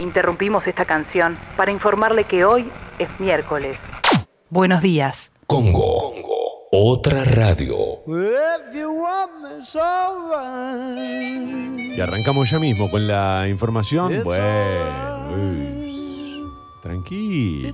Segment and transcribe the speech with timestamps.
[0.00, 3.78] Interrumpimos esta canción para informarle que hoy es miércoles.
[4.48, 5.32] Buenos días.
[5.46, 6.14] Congo.
[6.70, 7.74] Otra radio.
[11.96, 14.22] Y arrancamos ya mismo con la información.
[14.22, 16.44] Bueno, uy,
[16.82, 17.72] tranquilo.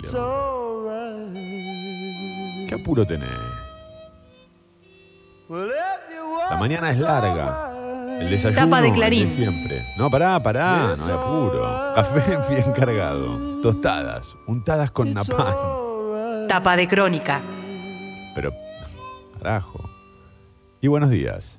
[2.69, 3.29] ¿Qué apuro tenés?
[5.51, 7.74] La mañana es larga.
[8.21, 9.29] El desayuno Tapa de el Clarín.
[9.29, 9.87] siempre.
[9.97, 11.93] No, pará, pará, no hay apuro.
[11.95, 13.61] Café bien cargado.
[13.61, 16.49] Tostadas, untadas con napalm.
[16.49, 17.41] Tapa de crónica.
[18.35, 18.53] Pero,
[19.39, 19.81] carajo.
[20.81, 21.59] Y buenos días.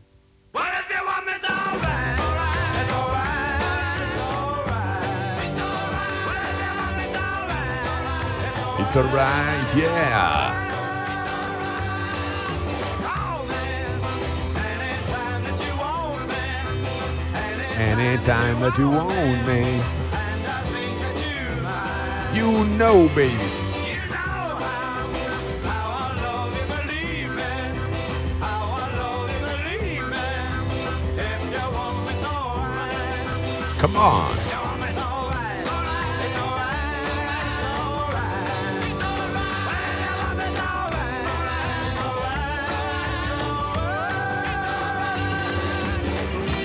[8.77, 10.74] It's alright, yeah.
[17.77, 19.81] Anytime that you want me.
[22.33, 23.51] You know, baby.
[33.77, 34.54] Come on.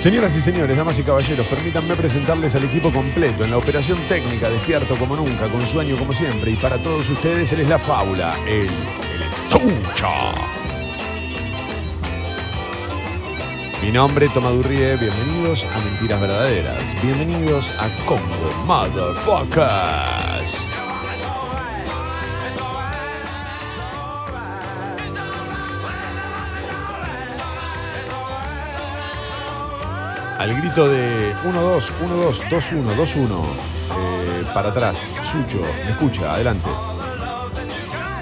[0.00, 4.48] Señoras y señores, damas y caballeros, permítanme presentarles al equipo completo en la operación técnica,
[4.48, 6.52] despierto como nunca, con sueño como siempre.
[6.52, 8.70] Y para todos ustedes, él es la fábula, el, el.
[13.82, 20.69] Mi nombre es Tomadurrie, bienvenidos a Mentiras Verdaderas, bienvenidos a Congo Motherfuckers.
[30.41, 33.44] Al grito de 1-2, 1-2, 2-1, 2-1,
[33.94, 36.66] eh, para atrás, Sucho, me escucha, adelante.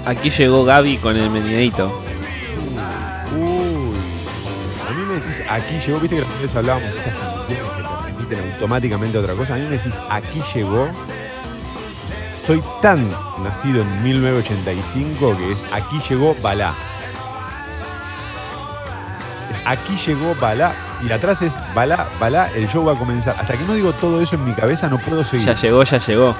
[0.05, 2.03] Aquí llegó Gaby con el meneadito.
[3.33, 3.95] Uy,
[4.85, 7.57] a mí me decís, aquí llegó, viste que la otra vez hablábamos de estas canciones
[7.57, 9.53] que te repiten automáticamente otra cosa.
[9.53, 10.89] A mí me decís, aquí llegó.
[12.45, 13.07] Soy tan
[13.41, 16.73] nacido en 1985 que es aquí llegó Balá.
[19.63, 23.35] Aquí llegó Balá y atrás es Balá, Balá, el show va a comenzar.
[23.39, 25.47] Hasta que no digo todo eso en mi cabeza no puedo seguir.
[25.47, 26.35] Ya llegó, ya llegó.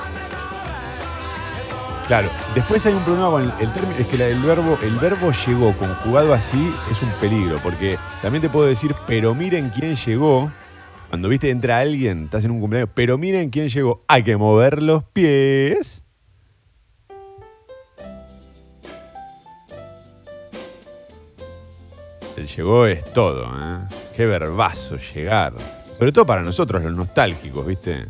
[2.07, 5.31] Claro, después hay un problema con el, el término, es que del verbo, el verbo
[5.45, 10.51] llegó conjugado así es un peligro, porque también te puedo decir, pero miren quién llegó.
[11.09, 14.81] Cuando viste entra alguien, estás en un cumpleaños, pero miren quién llegó, hay que mover
[14.81, 16.03] los pies.
[22.35, 23.98] El llegó es todo, ¿eh?
[24.19, 25.53] Qué verbazo llegar.
[25.97, 28.05] Sobre todo para nosotros, los nostálgicos, ¿viste?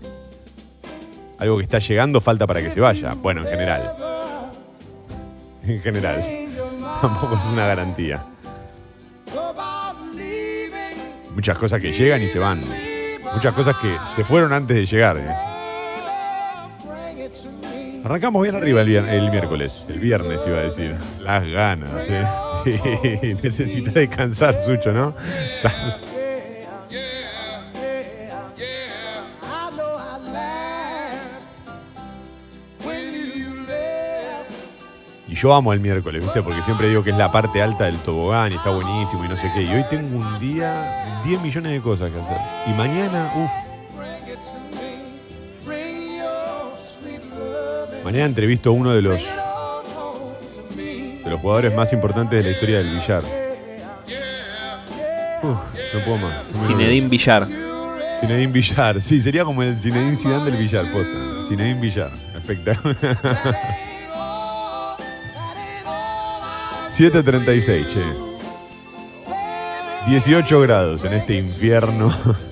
[1.38, 3.14] Algo que está llegando falta para que se vaya.
[3.14, 3.94] Bueno, en general.
[5.64, 6.20] En general.
[7.02, 8.26] Tampoco es una garantía.
[11.36, 12.64] Muchas cosas que llegan y se van.
[13.36, 15.16] Muchas cosas que se fueron antes de llegar.
[15.16, 15.30] ¿eh?
[18.04, 19.86] Arrancamos bien arriba el, el miércoles.
[19.88, 20.98] El viernes iba a decir.
[21.20, 22.10] Las ganas.
[22.10, 22.26] ¿eh?
[22.64, 25.14] Sí, necesitas descansar, Sucho, ¿no?
[25.56, 26.02] Estás-
[35.28, 36.42] Y yo amo el miércoles, ¿viste?
[36.42, 39.38] Porque siempre digo que es la parte alta del tobogán y está buenísimo y no
[39.38, 39.62] sé qué.
[39.62, 42.38] Y hoy tengo un día, 10 millones de cosas que hacer.
[42.66, 43.52] Y mañana, uff.
[48.04, 49.22] Mañana entrevisto a uno de los,
[51.30, 53.24] de los jugadores más importantes de la historia del billar.
[55.44, 55.58] Uf,
[55.94, 56.34] no puedo más.
[56.52, 57.46] Zinedine Villar.
[58.20, 59.02] Zinedine Villar.
[59.02, 61.48] Sí, sería como el Zinedine Zidane del billar, posta.
[61.48, 62.12] Zinedine Villar.
[62.36, 62.98] Espectacular.
[66.90, 68.04] 7.36, che.
[70.08, 72.14] 18 grados en este infierno.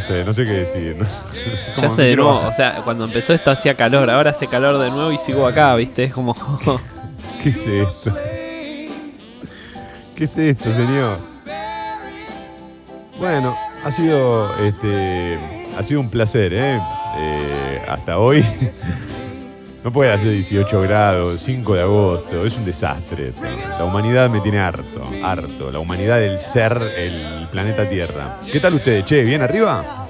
[0.00, 0.96] No sé, no sé qué decir.
[0.96, 1.10] no sé.
[1.68, 4.78] Ya Como hace de nuevo, o sea, cuando empezó esto hacía calor, ahora hace calor
[4.78, 6.04] de nuevo y sigo acá, ¿viste?
[6.04, 6.34] Es como.
[7.42, 8.14] ¿Qué es esto?
[10.14, 11.18] ¿Qué es esto, señor?
[13.18, 13.54] Bueno,
[13.84, 15.38] ha sido este
[15.78, 16.80] ha sido un placer, ¿eh?
[17.18, 18.42] Eh, hasta hoy.
[19.82, 23.28] No puede hacer 18 grados, 5 de agosto, es un desastre.
[23.28, 23.42] esto.
[23.78, 25.70] La humanidad me tiene harto, harto.
[25.70, 28.40] La humanidad del ser, el planeta Tierra.
[28.52, 29.06] ¿Qué tal ustedes?
[29.06, 30.06] Che, ¿bien arriba?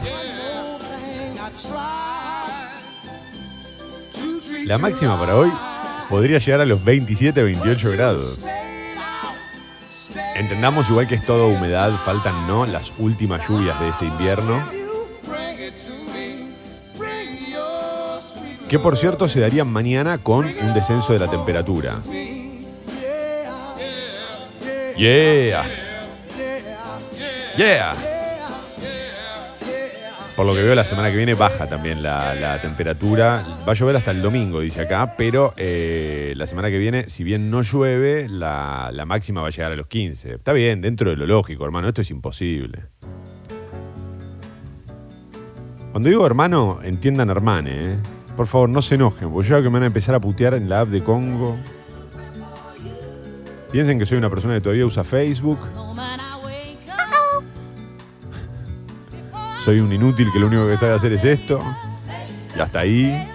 [4.64, 5.52] La máxima para hoy
[6.08, 8.40] podría llegar a los 27, 28 grados.
[10.34, 14.79] Entendamos igual que es todo humedad, faltan no las últimas lluvias de este invierno.
[18.70, 22.00] Que por cierto se darían mañana con un descenso de la temperatura.
[24.96, 25.64] Yeah.
[27.56, 27.94] Yeah.
[30.36, 33.44] Por lo que veo, la semana que viene baja también la, temperatura.
[33.68, 37.24] Va a llover hasta el domingo, dice acá, pero eh, la semana que viene, si
[37.24, 40.34] bien no llueve, la, la máxima va a llegar a los 15.
[40.34, 42.84] Está bien, dentro de lo lógico, hermano, esto es imposible.
[45.90, 47.96] Cuando digo hermano, entiendan hermane, ¿eh?
[48.40, 50.66] Por favor, no se enojen, porque yo que me van a empezar a putear en
[50.66, 51.58] la app de Congo.
[53.70, 55.58] Piensen que soy una persona que todavía usa Facebook.
[59.62, 61.62] Soy un inútil que lo único que sabe hacer es esto.
[62.56, 63.28] Y hasta ahí.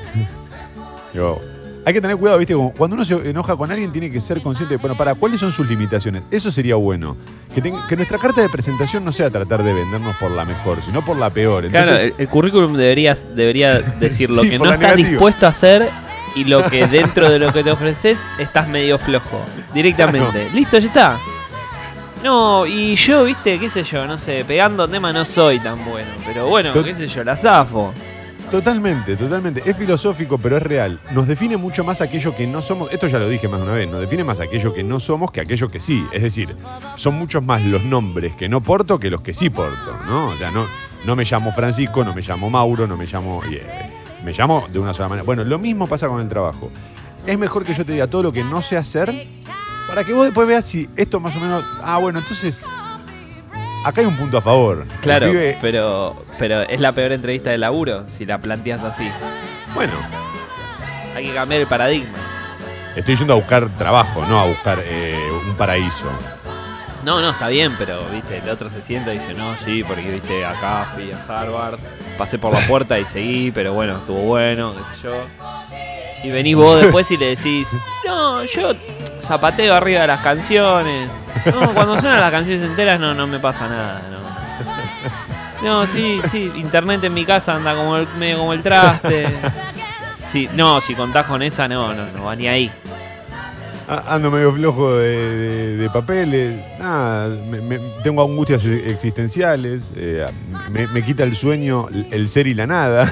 [1.13, 1.39] Digo,
[1.85, 2.53] hay que tener cuidado, ¿viste?
[2.55, 5.39] Como Cuando uno se enoja con alguien, tiene que ser consciente de, bueno, para, ¿cuáles
[5.39, 6.23] son sus limitaciones?
[6.31, 7.15] Eso sería bueno.
[7.53, 7.61] Que,
[7.95, 11.29] nuestra carta de presentación no sea tratar de vendernos por la mejor, sino por la
[11.29, 11.69] peor.
[11.69, 15.09] Claro, el, el currículum debería, debería decir lo Sí, que no estás negativa.
[15.09, 15.89] dispuesto a hacer
[16.35, 19.41] y lo que dentro de lo que te ofreces estás medio flojo.
[19.73, 20.49] Directamente.
[20.53, 21.19] Listo, ya está.
[22.23, 26.09] No, y yo, viste, qué sé yo, no sé, pegando tema no soy tan bueno.
[26.25, 27.93] Pero bueno, qué sé yo, la zafo.
[28.55, 29.69] Totalmente, totalmente.
[29.69, 30.97] Es filosófico, pero es real.
[31.11, 32.89] Nos define mucho más aquello que no somos.
[32.93, 33.89] Esto ya lo dije más de una vez.
[33.89, 36.05] Nos define más aquello que no somos que aquello que sí.
[36.13, 36.55] Es decir,
[36.95, 40.29] son muchos más los nombres que no porto que los que sí porto, ¿no?
[40.29, 40.67] O sea, no,
[41.05, 43.41] no me llamo Francisco, no me llamo Mauro, no me llamo.
[43.51, 43.61] eh,
[44.23, 45.25] me llamo de una sola manera.
[45.25, 46.71] Bueno, lo mismo pasa con el trabajo.
[47.27, 49.13] Es mejor que yo te diga todo lo que no sé hacer
[49.85, 51.61] para que vos después veas si esto más o menos.
[51.83, 52.61] Ah, bueno, entonces.
[53.85, 54.83] Acá hay un punto a favor.
[55.01, 59.07] Claro, pibe- pero, pero es la peor entrevista de laburo si la planteas así.
[59.75, 59.93] bueno,
[61.15, 62.17] Hay que cambiar el paradigma.
[62.95, 66.07] Estoy yendo a buscar trabajo, no a buscar eh, un paraíso.
[67.03, 70.09] No, no, está bien, pero viste, el otro se sienta y dice, no, sí, porque
[70.09, 71.77] viste, acá fui a Harvard,
[72.17, 75.25] pasé por la puerta y seguí, pero bueno, estuvo bueno, qué sé yo.
[76.23, 77.69] Y venís vos después y le decís,
[78.07, 78.71] no, yo
[79.21, 81.09] zapateo arriba de las canciones.
[81.53, 84.25] No, cuando suenan las canciones enteras no, no me pasa nada, no.
[85.63, 89.27] No, sí, sí, internet en mi casa anda como el, medio como el traste.
[90.27, 92.71] Sí, no, si contás con esa, no, no, no va ni ahí.
[93.87, 96.59] Ah, Ando medio flojo de, de- de papeles.
[96.79, 99.93] Nada, me- me- tengo angustias existenciales.
[99.95, 100.25] eh,
[100.71, 103.11] me, me quita el sueño, el- el ser y la nada.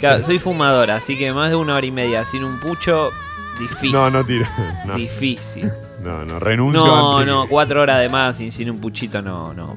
[0.00, 3.10] Claro, soy fumadora, así que más de una hora y media sin un pucho,
[3.58, 3.92] difícil.
[3.92, 4.48] No, no tira.
[4.86, 5.70] No, Difícil.
[6.02, 9.52] no, no, renuncio No, antes no, cuatro horas de más sin, sin un puchito, no,
[9.54, 9.76] no,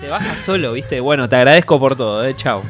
[0.00, 1.00] Se baja solo, ¿viste?
[1.00, 2.62] Bueno, te agradezco por todo, eh, chao.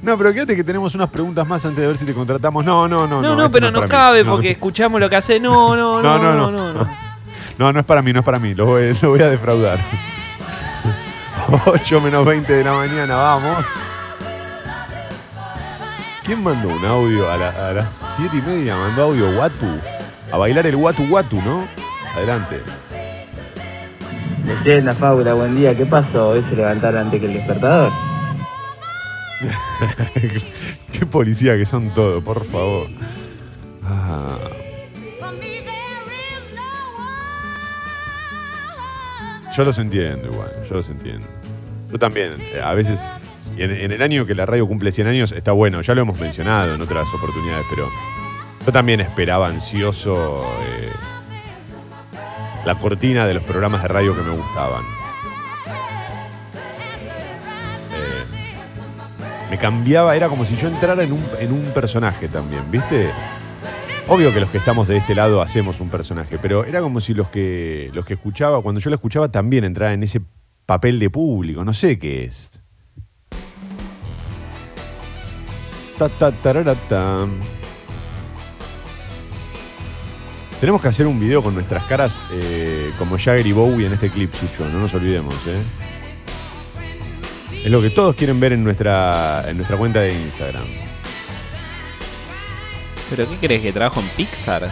[0.00, 2.64] No, pero quédate que tenemos unas preguntas más antes de ver si te contratamos.
[2.64, 3.20] No, no, no.
[3.20, 3.88] No, no, esto pero no mí.
[3.88, 5.38] cabe No, porque escuchamos lo que hace.
[5.40, 6.84] No, no, No, no, no, no, no.
[6.84, 7.08] no.
[7.58, 8.54] No, no es para mí, no es para mí.
[8.54, 9.78] Lo voy, lo voy a defraudar.
[11.66, 13.66] 8 menos 20 de la mañana, vamos.
[16.28, 18.76] ¿Quién mandó un audio a, la- a las 7 y media?
[18.76, 19.66] Mandó audio Watu.
[20.30, 21.66] A bailar el Watu Watu, ¿no?
[22.14, 22.60] Adelante.
[24.44, 25.74] Leyenda, Faula, buen día.
[25.74, 26.28] ¿Qué pasó?
[26.30, 27.90] ¿Hoy se levantaron antes que el despertador?
[30.92, 32.88] Qué policía que son todos, por favor.
[33.84, 34.36] Ah.
[39.56, 41.26] Yo los entiendo igual, yo los entiendo.
[41.90, 43.02] Yo también, eh, a veces,
[43.58, 46.20] y en, el año que la radio cumple 100 años, está bueno, ya lo hemos
[46.20, 47.88] mencionado en otras oportunidades, pero
[48.64, 50.90] yo también esperaba ansioso eh,
[52.64, 54.84] la cortina de los programas de radio que me gustaban.
[57.92, 58.24] Eh,
[59.50, 63.10] me cambiaba, era como si yo entrara en un, en un personaje también, ¿viste?
[64.06, 67.12] Obvio que los que estamos de este lado hacemos un personaje, pero era como si
[67.12, 70.20] los que, los que escuchaba, cuando yo lo escuchaba, también entrara en ese
[70.64, 72.62] papel de público, no sé qué es.
[75.98, 77.30] Ta, ta, tarara, tam.
[80.60, 84.10] Tenemos que hacer un video con nuestras caras eh, como Jagger y Bowie en este
[84.10, 85.62] clip, Sucho, no nos olvidemos, ¿eh?
[87.64, 90.64] Es lo que todos quieren ver en nuestra, en nuestra cuenta de Instagram.
[93.10, 94.68] ¿Pero qué crees que trabajo en Pixar?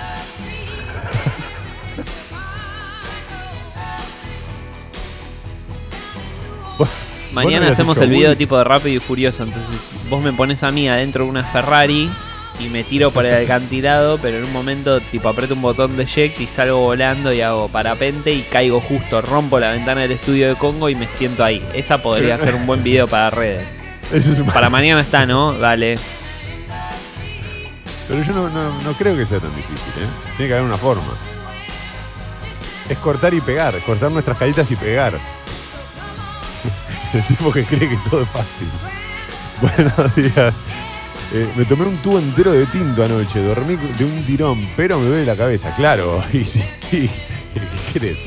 [7.45, 9.43] Mañana hacemos el video tipo de Rápido y Furioso.
[9.45, 9.71] Entonces
[10.09, 12.11] vos me pones a mí adentro de una Ferrari
[12.59, 16.05] y me tiro por el acantilado, pero en un momento tipo aprieto un botón de
[16.05, 20.49] eject y salgo volando y hago parapente y caigo justo, rompo la ventana del estudio
[20.49, 21.62] de Congo y me siento ahí.
[21.75, 23.76] Esa podría ser un buen video para redes.
[24.55, 25.52] Para mañana está, ¿no?
[25.52, 25.99] Dale.
[28.09, 30.07] Pero yo no, no- no creo que sea tan difícil, ¿eh?
[30.37, 31.12] Tiene que haber una forma.
[32.88, 35.14] Es cortar y pegar, cortar nuestras caritas y pegar.
[37.16, 38.68] El tipo que cree que todo es fácil.
[39.62, 40.54] Buenos días.
[41.32, 45.06] Eh, me tomé un tubo entero de tinto anoche, dormí de un tirón, pero me
[45.06, 46.23] duele la cabeza, claro.
[46.35, 47.08] Y sí, ¿qué
[47.94, 48.18] crees?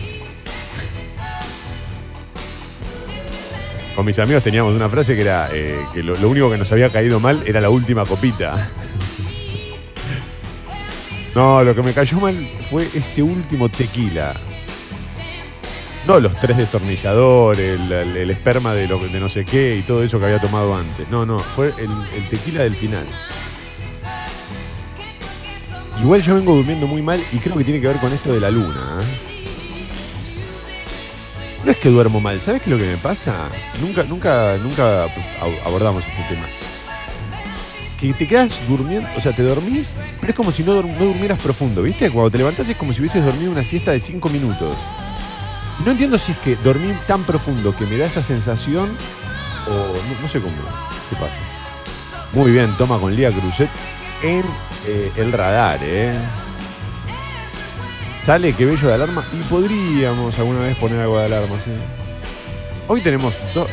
[3.96, 6.72] Con mis amigos teníamos una frase que era eh, que lo, lo único que nos
[6.72, 8.70] había caído mal era la última copita.
[11.36, 12.36] No, lo que me cayó mal
[12.72, 14.36] fue ese último tequila.
[16.10, 20.18] No los tres destornilladores, el, esperma de, lo- de no sé qué y todo eso
[20.20, 21.08] que había tomado antes.
[21.08, 21.88] No, no, fue el,
[22.32, 23.06] tequila del final.
[26.02, 28.40] Igual yo vengo durmiendo muy mal y creo que tiene que ver con esto de
[28.40, 28.74] la luna.
[29.02, 29.06] ¿eh?
[31.64, 33.48] No es que duermo mal, ¿sabes qué es lo que me pasa?
[33.80, 36.48] Nunca, nunca, nunca ab- abordamos este tema.
[38.00, 41.38] Que te quedas durmiendo, o sea, te dormís, pero es como si no, no durmieras
[41.40, 42.10] profundo, ¿viste?
[42.10, 44.76] Cuando te levantás es como si hubieses dormido una siesta de 5 minutos.
[45.86, 48.90] No entiendo si es que dormir tan profundo que me da esa sensación
[49.68, 50.56] o no, sé cómo.
[51.10, 51.38] ¿Qué pasa?
[52.34, 53.70] Muy bien, toma con Lía Cruzet
[54.22, 54.44] en
[54.86, 56.16] eh, el radar, ¿eh?
[58.22, 61.72] Sale que bello de alarma y podríamos alguna vez poner algo de alarma, ¿sí?
[62.88, 63.68] Hoy tenemos do-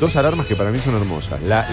[0.00, 1.40] dos alarmas que para mí son hermosas.
[1.42, 1.70] La-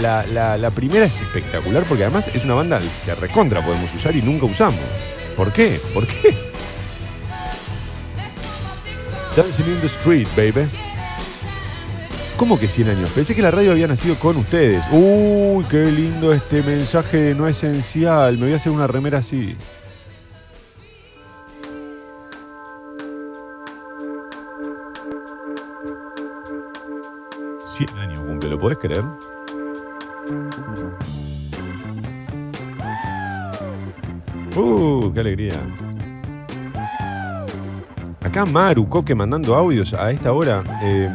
[0.58, 4.46] la primera es espectacular porque además es una banda que recontra podemos usar y nunca
[4.46, 4.80] usamos.
[5.36, 5.82] ¿Por qué?
[5.94, 6.53] ¿Por qué?
[9.36, 10.70] Dancing in the Street, baby.
[12.38, 13.12] ¿Cómo que 100 años?
[13.14, 14.86] Pensé que la radio había nacido con ustedes.
[14.92, 18.38] Uy, qué lindo este mensaje no esencial.
[18.38, 19.56] Me voy a hacer una remera así.
[27.76, 29.04] Cien años cumple, ¿lo podés creer?
[34.56, 35.60] Uh, qué alegría.
[38.24, 40.64] Acá Maru, Coque mandando audios a esta hora.
[40.82, 41.10] Eh,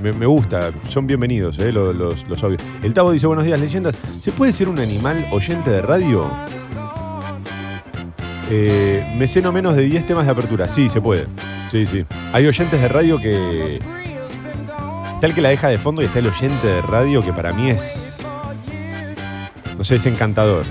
[0.00, 1.94] me, gusta, son bienvenidos eh, los,
[2.28, 2.62] los- audios.
[2.82, 3.94] El Tavo dice, buenos días, leyendas.
[4.20, 6.30] ¿Se puede ser un animal oyente de radio?
[8.48, 10.68] Eh, me sé no menos de 10 temas de apertura.
[10.68, 11.26] Sí, se puede.
[11.70, 12.04] Sí, sí.
[12.32, 13.80] Hay oyentes de radio que...
[15.22, 17.70] El que la deja de fondo y está el oyente de radio que para mí
[17.70, 18.16] es...
[19.76, 20.64] No sé, es encantador.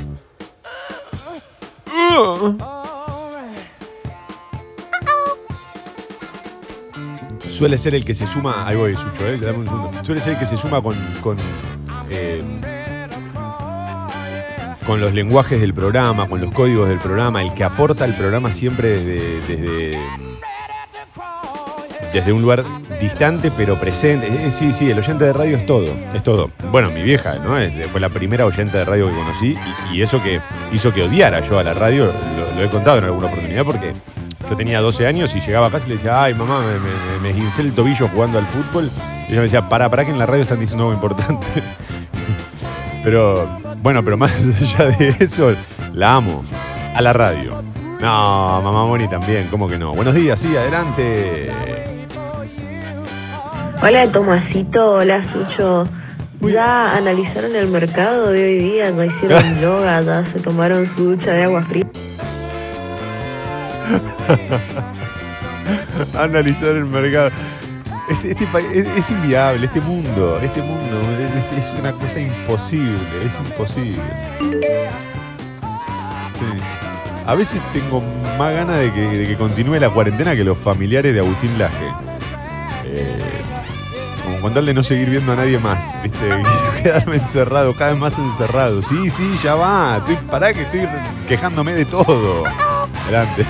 [7.56, 8.68] Suele ser el que se suma.
[8.68, 9.40] Ahí voy, Sucho, eh.
[10.04, 10.96] Suele ser el que se suma con.
[11.22, 11.38] con,
[12.10, 12.44] eh,
[14.86, 18.52] con los lenguajes del programa, con los códigos del programa, el que aporta al programa
[18.52, 19.42] siempre desde.
[19.48, 20.00] desde,
[22.14, 22.64] desde un lugar
[23.02, 24.28] distante pero presente.
[24.28, 25.88] Eh, sí, sí, el oyente de radio es todo.
[26.14, 26.52] Es todo.
[26.72, 27.58] Bueno, mi vieja, ¿no?
[27.58, 29.58] Es- Fue la primera oyente de radio que conocí
[29.92, 30.40] y, y eso que
[30.72, 33.94] hizo que odiara yo a la radio, lo, lo he contado en alguna oportunidad porque
[34.50, 37.20] yo tenía 12 años y llegaba a casa y le decía, ay mamá, me, me,
[37.22, 38.90] me esguincé el tobillo jugando al fútbol.
[39.28, 41.48] Y ella me decía, para, para que en la radio están diciendo algo importante.
[43.04, 45.54] pero, bueno, pero más allá de eso,
[45.94, 46.44] la amo.
[46.94, 47.62] A la radio.
[48.00, 49.94] No, mamá Moni también, ¿cómo que no?
[49.94, 51.52] Buenos días, sí, adelante.
[53.82, 55.86] Hola Tomasito, hola Sucho.
[56.42, 58.90] ¿Ya analizaron el mercado de hoy día?
[58.92, 60.02] ¿Ya hicieron yoga?
[60.02, 61.88] ¿Ya se tomaron su ducha de agua fría?
[66.20, 67.30] Analizar el mercado.
[68.10, 71.02] Es, este es, inviable, este mundo, este mundo
[71.58, 74.04] es, una cosa imposible, es imposible.
[76.40, 76.46] Sí.
[77.26, 78.04] A veces tengo
[78.38, 81.88] más ganas de que, continúe la cuarentena que los familiares de Agustín Laje.
[82.86, 83.20] Eh,
[84.24, 86.30] como con tal de no seguir viendo a nadie más, ¿viste?
[86.84, 88.84] Quedarme encerrado, cada vez más encerrado.
[88.84, 89.98] Sí, sí, ya va.
[89.98, 90.88] Estoy, pará que estoy
[91.28, 92.44] quejándome de todo.
[93.06, 93.46] Adelante.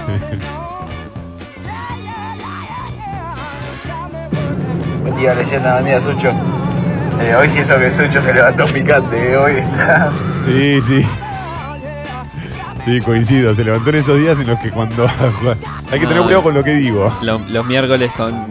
[5.01, 6.29] Buen día, leyenda, buen día, Sucho.
[7.21, 10.11] Eh, hoy siento que Sucho se levantó picante, eh, hoy está...
[10.45, 11.07] Sí, sí.
[12.83, 13.55] Sí, coincido.
[13.55, 15.07] Se levantó en esos días en los que cuando.
[15.91, 17.11] Hay que tener cuidado con lo que digo.
[17.23, 18.45] Lo- los miércoles son,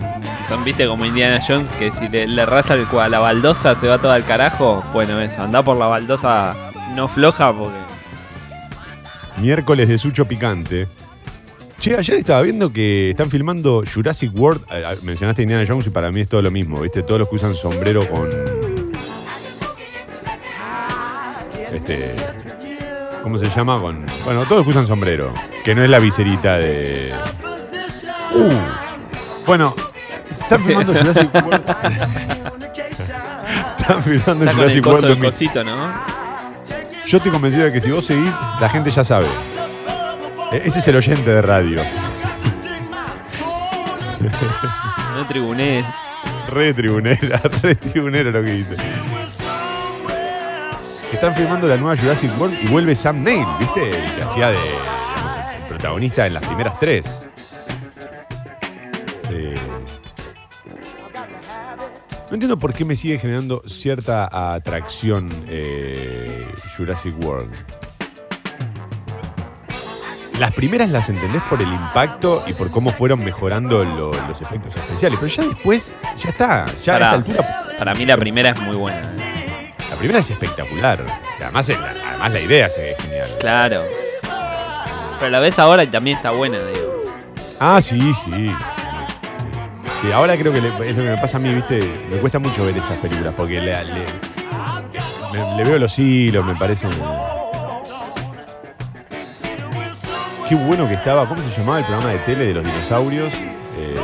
[0.48, 3.86] son, viste, como Indiana Jones, que si le, le raza el, cua- la baldosa se
[3.86, 4.82] va todo al carajo.
[4.92, 6.54] Bueno, eso, anda por la baldosa
[6.96, 7.76] no floja porque...
[9.38, 10.86] Miércoles de Sucho Picante.
[11.78, 14.64] Che, ayer estaba viendo que están filmando Jurassic World.
[14.70, 17.02] Ah, ah, Mencionaste Indiana Jones y para mí es todo lo mismo, ¿viste?
[17.02, 18.28] Todos los que usan sombrero con.
[21.72, 22.12] Este.
[23.22, 23.80] ¿Cómo se llama?
[23.80, 24.06] Con.
[24.24, 25.34] Bueno, todos los que usan sombrero.
[25.64, 27.10] Que no es la viserita de.
[28.34, 29.46] Uh.
[29.46, 29.74] Bueno,
[30.32, 31.68] están filmando Jurassic World.
[33.80, 35.08] están filmando Está con el Jurassic coso World.
[35.08, 35.30] del 2000.
[35.32, 36.23] cosito, ¿no?
[37.14, 39.26] Yo estoy convencido de que si vos seguís, la gente ya sabe.
[40.50, 41.80] E- Ese es el oyente de radio.
[45.14, 45.84] No tribuné.
[46.48, 48.74] Re tribunera, re tribunero lo que dice.
[51.12, 53.90] Están filmando la nueva Jurassic World y vuelve Sam Neill, ¿viste?
[53.90, 57.22] El que hacía de digamos, el protagonista en las primeras tres.
[59.30, 59.54] Eh,
[62.28, 66.33] no entiendo por qué me sigue generando cierta atracción eh,
[66.76, 67.52] Jurassic World.
[70.38, 74.74] Las primeras las entendés por el impacto y por cómo fueron mejorando lo- los efectos
[74.74, 75.92] especiales, pero ya después,
[76.22, 77.12] ya está, ya Pará.
[77.12, 79.00] a esta altura Para mí la primera es muy buena.
[79.90, 81.04] La primera es espectacular.
[81.40, 83.30] Además, el- además la idea se ve genial.
[83.40, 83.84] Claro.
[85.20, 87.04] Pero la ves ahora y también está buena, digo.
[87.60, 88.50] Ah, sí, sí.
[90.02, 91.78] Sí, ahora creo que le- es lo que me pasa a mí, ¿viste?
[92.10, 94.06] Me cuesta mucho ver esas películas porque le, le-
[95.34, 96.86] me- le veo los hilos, me parece.
[100.48, 101.26] Qué bueno que estaba.
[101.28, 103.32] ¿Cómo se llamaba el programa de tele de los dinosaurios?
[103.78, 103.94] Eh,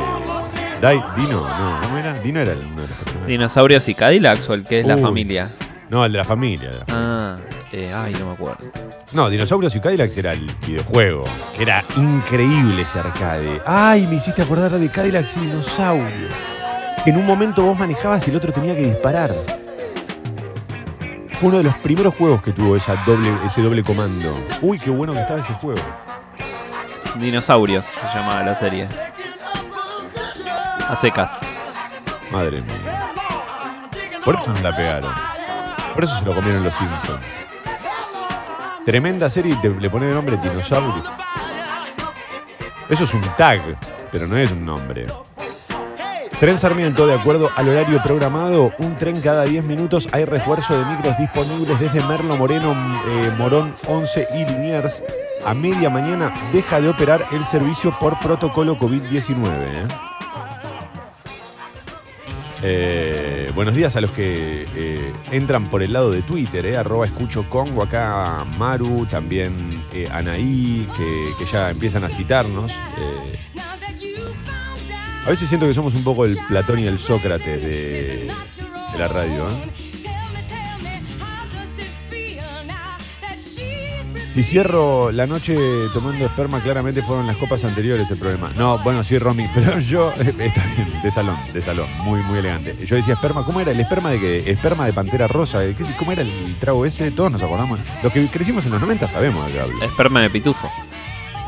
[0.81, 2.15] Dai- Dino, no, ¿cómo era?
[2.15, 3.27] Dino era uno de los personajes.
[3.27, 5.03] ¿Dinosaurios y Cadillacs o el que es la Uy.
[5.03, 5.49] familia?
[5.91, 6.71] No, el de la familia.
[6.91, 7.37] Ah,
[7.73, 8.59] eh, ay, no me acuerdo.
[9.13, 11.23] No, Dinosaurios y Cadillacs era el videojuego,
[11.57, 13.61] que era increíble ese arcade.
[13.67, 16.33] Ay, me hiciste acordar de Cadillacs y Dinosaurios.
[17.05, 19.31] Que en un momento vos manejabas y el otro tenía que disparar.
[21.41, 24.37] Fue uno de los primeros juegos que tuvo esa doble, ese doble comando.
[24.61, 25.81] Uy, qué bueno que estaba ese juego.
[27.17, 28.87] Dinosaurios se llamaba la serie.
[30.89, 31.39] A secas.
[32.31, 33.11] Madre mía.
[34.25, 35.13] Por eso no la pegaron.
[35.95, 37.21] Por eso se lo comieron los Simpsons.
[38.85, 41.03] Tremenda serie y te- le pone de nombre Dinosaurio.
[42.89, 43.61] Eso es un tag,
[44.13, 45.07] pero no es un nombre.
[46.41, 50.09] Tren Sarmiento, de acuerdo al horario programado, un tren cada 10 minutos.
[50.13, 55.05] Hay refuerzo de micros disponibles desde Merlo Moreno, eh, Morón 11 y Liniers.
[55.45, 59.49] A media mañana deja de operar el servicio por protocolo COVID-19.
[59.51, 59.87] ¿eh?
[62.63, 67.83] Eh, buenos días a los que entran por el lado de Twitter, arroba escucho Congo,
[67.83, 69.53] acá Maru, también
[70.11, 72.73] Anaí, que ya empiezan a citarnos.
[75.21, 75.27] Eh.
[75.27, 78.31] a veces siento que somos un poco el Platón y el Sócrates de,
[78.93, 79.49] de la radio.
[79.49, 79.53] ¿eh?
[84.35, 85.57] Si cierro la noche
[85.93, 88.53] tomando esperma, claramente fueron las copas anteriores el problema.
[88.57, 90.13] No, bueno, sí, Romy, pero yo.
[90.13, 92.75] Está bien, de salón, de salón, muy, muy elegante.
[92.87, 93.73] Yo decía esperma, ¿cómo era?
[93.73, 94.51] ¿El esperma de qué?
[94.51, 95.59] Esperma de pantera rosa.
[95.59, 97.11] ¿de qué- ¿Cómo era el trago ese?
[97.11, 97.81] Todos nos acordamos.
[98.05, 99.83] Los que crecimos en los 90 sabemos de qué hablo.
[99.83, 100.71] Esperma de pitufo.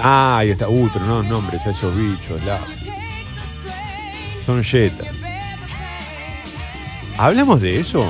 [0.00, 0.68] Ah, ahí está.
[0.68, 2.42] Uy, pero no nombres a esos bichos.
[2.44, 2.58] La...
[4.52, 5.08] Son yetas.
[7.16, 8.04] ¿Hablamos de eso?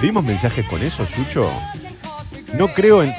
[0.00, 1.50] ¿Dimos mensajes con eso, Sucho?
[2.54, 3.12] No creo en,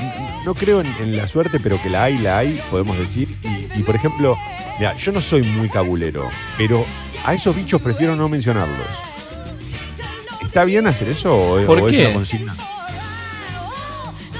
[0.45, 3.27] no creo en, en la suerte, pero que la hay, la hay, podemos decir.
[3.43, 4.37] Y, y, por ejemplo,
[4.79, 6.85] mira, yo no soy muy cabulero, pero
[7.25, 8.87] a esos bichos prefiero no mencionarlos.
[10.41, 12.05] ¿Está bien hacer eso o, ¿Por o es qué?
[12.05, 12.55] una consigna?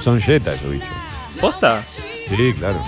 [0.02, 0.88] Son yetas esos bichos.
[1.38, 1.82] ¿Posta?
[1.84, 2.82] Sí, claro.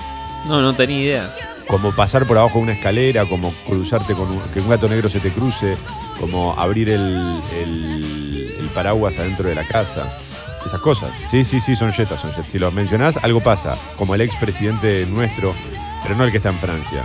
[0.46, 1.34] No, no tenía idea.
[1.68, 5.08] Como pasar por abajo de una escalera, como cruzarte con un, que un gato negro
[5.08, 5.76] se te cruce,
[6.20, 10.18] como abrir el, el- el paraguas adentro de la casa.
[10.64, 11.10] Esas cosas.
[11.30, 12.50] Sí, sí, sí, son yetas, son yetas.
[12.50, 13.76] Si lo mencionás, algo pasa.
[13.96, 15.54] Como el expresidente nuestro,
[16.02, 17.02] pero no el que está en Francia.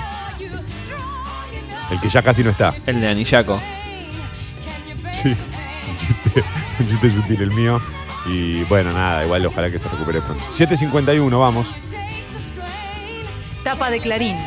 [1.91, 2.73] El que ya casi no está.
[2.85, 3.59] El de Anillaco.
[5.11, 5.35] Sí.
[6.79, 7.81] Un chiste sutil el mío.
[8.25, 10.43] Y bueno, nada, igual ojalá que se recupere pronto.
[10.57, 11.67] 7.51, vamos.
[13.63, 14.37] Tapa de Clarín.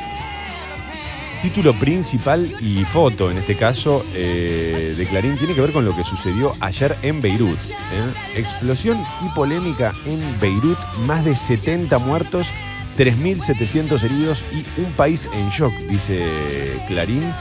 [1.42, 5.94] Título principal y foto, en este caso, eh, de Clarín, tiene que ver con lo
[5.94, 7.58] que sucedió ayer en Beirut.
[7.58, 8.36] ¿eh?
[8.36, 12.48] Explosión y polémica en Beirut, más de 70 muertos,
[12.96, 17.32] 3.700 heridos y un país en shock, dice Clarín.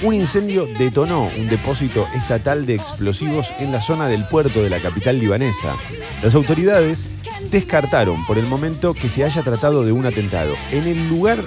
[0.00, 4.78] Un incendio detonó un depósito estatal de explosivos en la zona del puerto de la
[4.78, 5.74] capital libanesa.
[6.22, 7.04] Las autoridades
[7.50, 10.54] descartaron por el momento que se haya tratado de un atentado.
[10.70, 11.42] En el lugar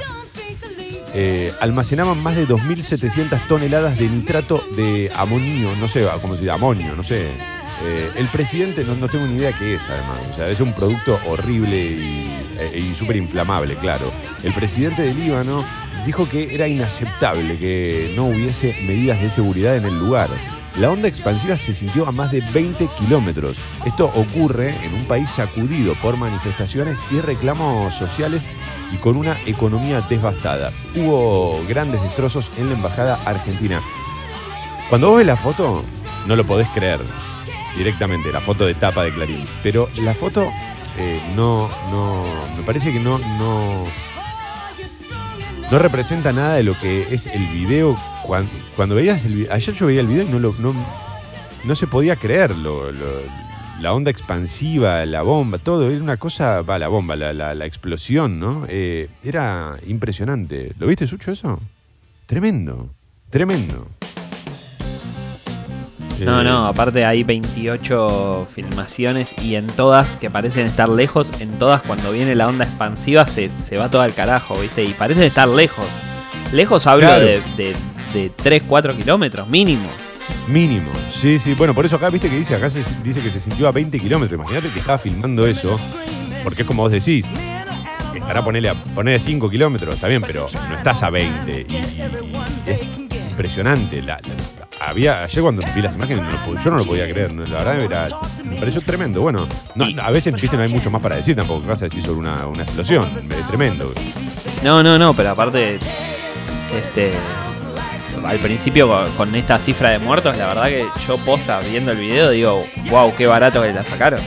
[1.14, 6.52] eh, almacenaban más de 2.700 toneladas de nitrato de amonio, no sé cómo se dice,
[6.52, 7.28] amonio, no sé.
[7.84, 10.72] Eh, el presidente, no, no tengo ni idea qué es además, o sea, es un
[10.74, 14.12] producto horrible y, eh, y súper inflamable, claro.
[14.44, 15.66] El presidente de Líbano
[16.06, 20.30] dijo que era inaceptable que no hubiese medidas de seguridad en el lugar.
[20.78, 23.58] La onda expansiva se sintió a más de 20 kilómetros.
[23.86, 28.46] Esto ocurre en un país sacudido por manifestaciones y reclamos sociales
[28.94, 30.72] y con una economía devastada.
[30.96, 33.82] Hubo grandes destrozos en la embajada argentina.
[34.90, 35.84] Cuando vos ves la foto,
[36.26, 37.00] no lo podés creer
[37.78, 39.46] directamente, la foto de tapa de Clarín.
[39.64, 40.50] Pero la foto
[40.98, 42.26] eh, no, no,
[42.58, 43.84] me parece que no, no,
[45.72, 47.98] no representa nada de lo que es el video.
[48.26, 50.74] Cuando, cuando veías el ayer yo veía el video y no, lo, no,
[51.64, 52.92] no se podía creerlo.
[52.92, 53.42] lo-
[53.82, 57.66] la onda expansiva, la bomba, todo, era una cosa, va, la bomba, la, la- la
[57.66, 58.64] explosión, ¿no?
[58.70, 60.72] Eh, era impresionante.
[60.78, 61.60] ¿Lo viste, Sucho, eso?
[62.28, 62.92] Tremendo,
[63.32, 63.88] tremendo.
[66.26, 71.82] No, no, aparte hay 28 filmaciones y en todas que parecen estar lejos, en todas
[71.82, 74.84] cuando viene la onda expansiva se, se va todo al carajo, ¿viste?
[74.84, 75.86] Y parecen estar lejos.
[76.52, 77.26] Lejos hablo Claro.
[77.26, 77.76] de, de,
[78.14, 79.90] de 3, 4 kilómetros mínimo.
[80.48, 81.54] Mínimo, sí, sí.
[81.56, 84.00] Bueno, por eso acá, viste que dice, acá se, dice que se sintió a 20
[84.00, 84.38] kilómetros.
[84.40, 85.80] Imagínate que estaba filmando eso,
[86.44, 87.30] porque es como vos decís,
[88.16, 91.66] estará ponerle a, ponerle 5 kilómetros, está bien, pero no estás a 20.
[91.70, 92.80] Y, y- y es
[93.32, 94.02] impresionante.
[94.02, 97.10] La- la- había, ayer cuando vi las imágenes, no lo pude- yo no lo podía
[97.12, 97.32] creer.
[97.32, 98.06] La verdad era,
[98.44, 99.22] me pareció tremendo.
[99.22, 101.62] Bueno, no, a veces, viste, no hay mucho más para decir tampoco.
[101.62, 103.10] ¿Qué vas a decir sobre una, una explosión?
[103.18, 103.92] Es tremendo.
[104.64, 105.78] No, no, no, pero aparte,
[106.76, 107.12] este,
[108.26, 112.30] al principio con, esta cifra de muertos, la verdad que yo posta viendo el video
[112.32, 114.20] digo, wow, qué barato que la sacaron.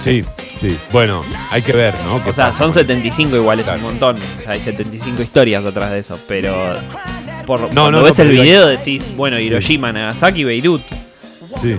[0.00, 0.24] Sí,
[0.60, 0.76] sí.
[0.92, 2.22] Bueno, hay que ver, ¿no?
[2.22, 3.80] ¿Qué O sea, son con- 75 igual, es Claro.
[3.80, 4.16] un montón.
[4.38, 6.54] O sea, hay 75 historias detrás de eso, pero
[7.46, 10.82] por, No, cuando no, ves no, el video decís, bueno, Hiroshima, Nagasaki, Beirut.
[11.62, 11.76] Sí,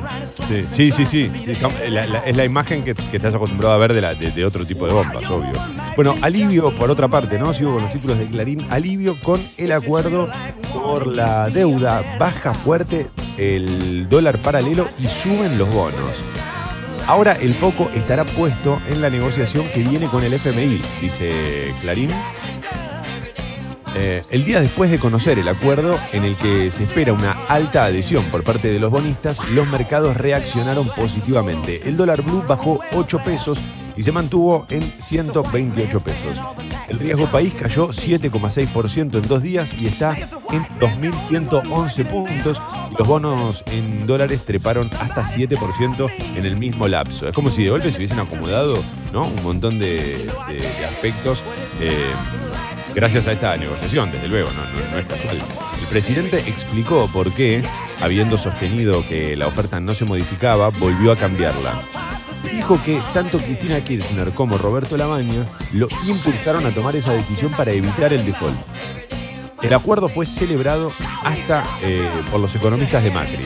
[0.47, 1.31] sí, sí, sí, sí.
[1.43, 4.15] sí, estamos- la- la- es la imagen que, que estás acostumbrado a ver de, la-
[4.15, 5.51] de- de otro tipo de bombas, obvio.
[5.95, 7.53] Bueno, alivio por otra parte, ¿no?
[7.53, 8.65] Sigo con los títulos de Clarín.
[8.71, 10.29] Alivio con el acuerdo
[10.73, 12.01] por la deuda.
[12.17, 16.23] Baja fuerte el dólar paralelo y suben los bonos.
[17.05, 22.09] Ahora el foco estará puesto en la negociación que viene con el FMI, dice Clarín.
[23.99, 27.85] Eh, el día después de conocer el acuerdo en el que se espera una alta
[27.85, 31.81] adhesión por parte de los bonistas, los mercados reaccionaron positivamente.
[31.83, 33.59] El dólar blue bajó 8 pesos
[33.95, 36.39] y se mantuvo en 128 pesos.
[36.87, 42.61] El riesgo país cayó 7,6% en dos días y está en 2.111 puntos.
[42.99, 47.27] Los bonos en dólares treparon hasta 7% en el mismo lapso.
[47.27, 48.77] Es como si de golpe se hubiesen acomodado
[49.11, 49.25] ¿no?
[49.25, 50.29] un montón de
[50.87, 51.43] aspectos.
[51.81, 52.13] eh,
[52.97, 55.37] gracias a esta negociación, desde luego, no, es casual.
[55.37, 57.61] El presidente explicó por qué,
[58.01, 61.79] habiendo sostenido que la oferta no se modificaba, volvió a cambiarla.
[62.51, 67.71] Dijo que tanto Cristina Kirchner como Roberto Lamagna lo impulsaron a tomar esa decisión para
[67.71, 68.57] evitar el default.
[69.61, 70.91] El acuerdo fue celebrado
[71.23, 73.45] hasta eh, por los economistas de Macri.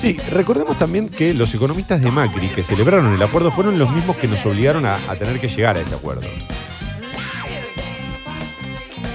[0.00, 4.16] Sí, recordemos también que los economistas de Macri que celebraron el acuerdo fueron los mismos
[4.16, 6.26] que nos obligaron a tener que llegar a este acuerdo.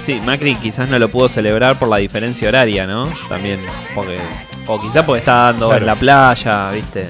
[0.04, 3.08] Sí, Macri quizás no lo pudo celebrar por la diferencia horaria, ¿no?
[3.28, 3.58] También,
[3.94, 4.18] porque.
[4.66, 5.80] O quizás porque está dando Claro.
[5.82, 7.08] en la playa, ¿viste?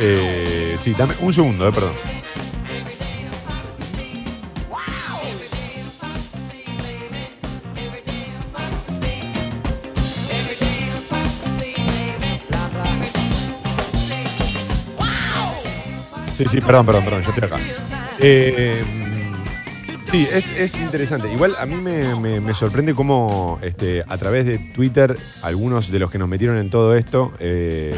[0.00, 1.92] Eh, sí, dame un segundo, eh, perdón.
[16.36, 17.56] Sí, sí, perdón, perdón, perdón, yo estoy acá.
[18.20, 18.84] Eh,
[20.10, 21.32] sí, es, es interesante.
[21.32, 25.98] Igual a mí me, me- me sorprende cómo este, a través de Twitter algunos de
[25.98, 27.94] los que nos metieron en todo esto eh,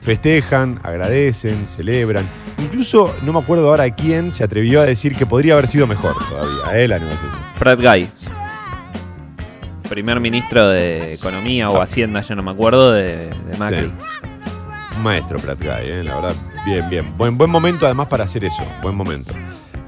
[0.00, 2.28] festejan, agradecen, celebran.
[2.58, 6.14] Incluso, no me acuerdo ahora quién se atrevió a decir que podría haber sido mejor
[6.28, 6.88] todavía, ¿eh?
[6.88, 7.30] La negociación.
[7.58, 8.08] Pratt Guy.
[9.88, 11.84] Primer ministro de Economía o Ah.
[11.84, 13.88] Hacienda, ya no me acuerdo, de, de Macri.
[13.88, 13.92] Sí.
[14.96, 16.04] Un maestro Pratt Guy, ¿eh?
[16.04, 16.34] la verdad.
[16.64, 17.16] Bien, bien.
[17.16, 18.62] Buen, buen momento además para hacer eso.
[18.82, 19.32] Buen momento.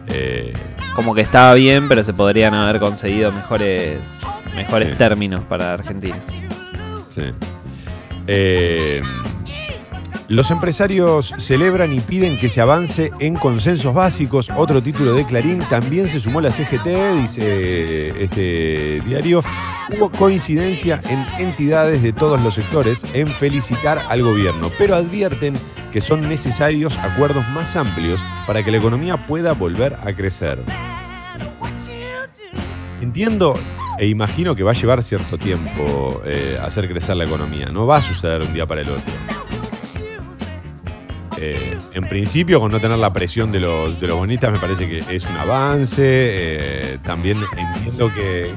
[0.09, 0.53] Eh,
[0.95, 3.99] Como que estaba bien, pero se podrían haber conseguido mejores,
[4.55, 4.95] mejores Sí.
[4.97, 6.17] términos para Argentina.
[7.09, 7.23] Sí.
[8.27, 9.03] Eh,
[10.29, 14.51] los empresarios celebran y piden que se avance en consensos básicos.
[14.57, 15.59] Otro título de Clarín.
[15.69, 16.87] También se sumó la CGT,
[17.21, 19.43] dice este diario.
[19.95, 25.55] Hubo coincidencia en entidades de todos los sectores en felicitar al gobierno, pero advierten
[25.93, 30.59] que son necesarios acuerdos más amplios para que la economía pueda volver a crecer.
[33.03, 33.59] Entiendo
[33.99, 37.67] e imagino que va a llevar cierto tiempo eh, hacer crecer la economía.
[37.67, 39.13] No va a suceder de un día para el otro.
[41.45, 44.89] Eh, en principio, con no tener la presión de los, de los bonistas, me parece
[44.89, 46.03] que es un avance.
[46.05, 48.55] Eh, también entiendo que,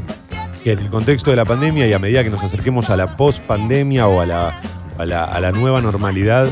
[0.66, 4.08] en el contexto de la pandemia y a medida que nos acerquemos a la post-pandemia
[4.08, 6.48] o a la nueva normalidad,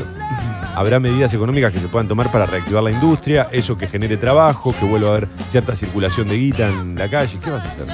[0.74, 4.74] habrá medidas económicas que se puedan tomar para reactivar la industria, eso que genere trabajo,
[4.76, 7.38] que vuelva a haber cierta circulación de guita en la calle.
[7.42, 7.86] ¿Qué vas a hacer?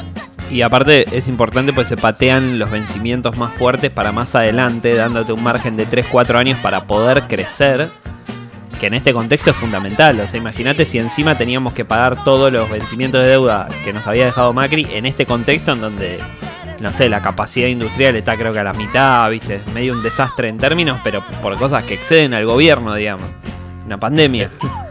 [0.51, 5.33] Y aparte es importante pues se patean los vencimientos más fuertes para más adelante, dándote
[5.33, 7.89] un margen de 3-4 años para poder crecer.
[8.81, 10.19] que en este contexto es fundamental.
[10.21, 14.07] O sea, imagínate si encima teníamos que pagar todos los vencimientos de deuda que nos
[14.07, 16.19] había dejado Macri en este contexto en donde,
[16.81, 20.49] no sé, la capacidad industrial está creo que a la mitad, viste, medio un desastre
[20.49, 23.29] en términos, pero por cosas que exceden al gobierno, digamos.
[23.85, 24.51] Una pandemia.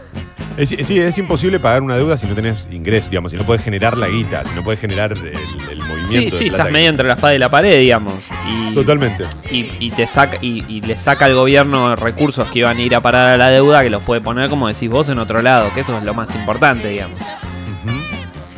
[0.60, 3.62] Es, sí, es imposible pagar una deuda si no tenés ingresos, digamos, si no puedes
[3.64, 6.10] generar la guita, si no puedes generar el, el movimiento.
[6.10, 8.14] Sí, de sí, plata estás que- medio entre la espada y la pared, digamos.
[8.48, 9.24] Y, Totalmente.
[9.50, 12.94] y, y te saca y, y le saca al gobierno recursos que iban a ir
[12.94, 15.72] a parar a la deuda que los puede poner como decís vos en otro lado,
[15.74, 17.18] que eso es lo más importante, digamos.
[17.20, 17.96] Ujú.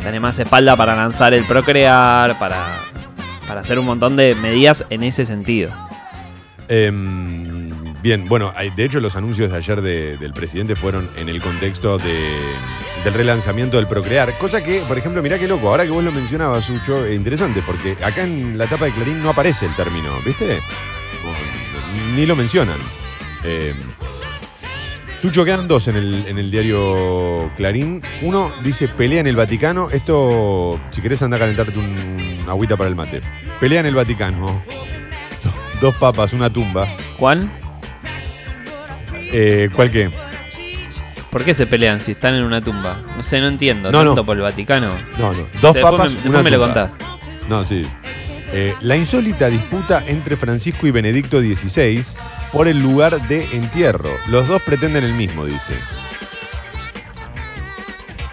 [0.02, 2.74] Tenés más espalda para lanzar el procrear, para,
[3.46, 5.70] para hacer un montón de medidas en ese sentido.
[6.68, 7.51] Em,
[8.02, 11.98] bien, bueno, de hecho los anuncios de ayer de- del presidente fueron en el contexto
[11.98, 12.30] de-
[13.04, 16.12] del relanzamiento del Procrear, cosa que, por ejemplo, mirá qué loco, ahora que vos lo
[16.12, 20.10] mencionabas, Sucho, es interesante, porque acá en la tapa de Clarín no aparece el término,
[20.24, 20.60] ¿viste?
[22.16, 22.76] Ni lo mencionan.
[23.44, 23.74] Em,
[25.20, 28.02] Sucho, quedan dos en el, en el diario Clarín.
[28.22, 29.88] Uno dice pelea en el Vaticano.
[29.90, 33.20] Esto, si querés andar a calentarte un, un agüita para el mate.
[33.60, 34.62] Pelea en el Vaticano.
[35.80, 36.86] Dos papas, una tumba.
[37.18, 37.52] Juan,
[39.32, 40.10] Eh, ¿Cuál qué?
[41.30, 42.98] ¿por qué se pelean si están en una tumba?
[43.16, 43.90] No sé, no entiendo.
[43.90, 44.26] No, ¿Tanto no.
[44.26, 44.94] por el Vaticano?
[45.18, 45.38] No, no.
[45.62, 46.90] Dos Después papas, me- después me lo contás.
[47.48, 47.86] No, sí.
[48.52, 52.04] Eh, la insólita disputa entre Francisco y Benedicto XVI
[52.52, 54.10] por el lugar de entierro.
[54.28, 55.72] Los dos pretenden el mismo, dice.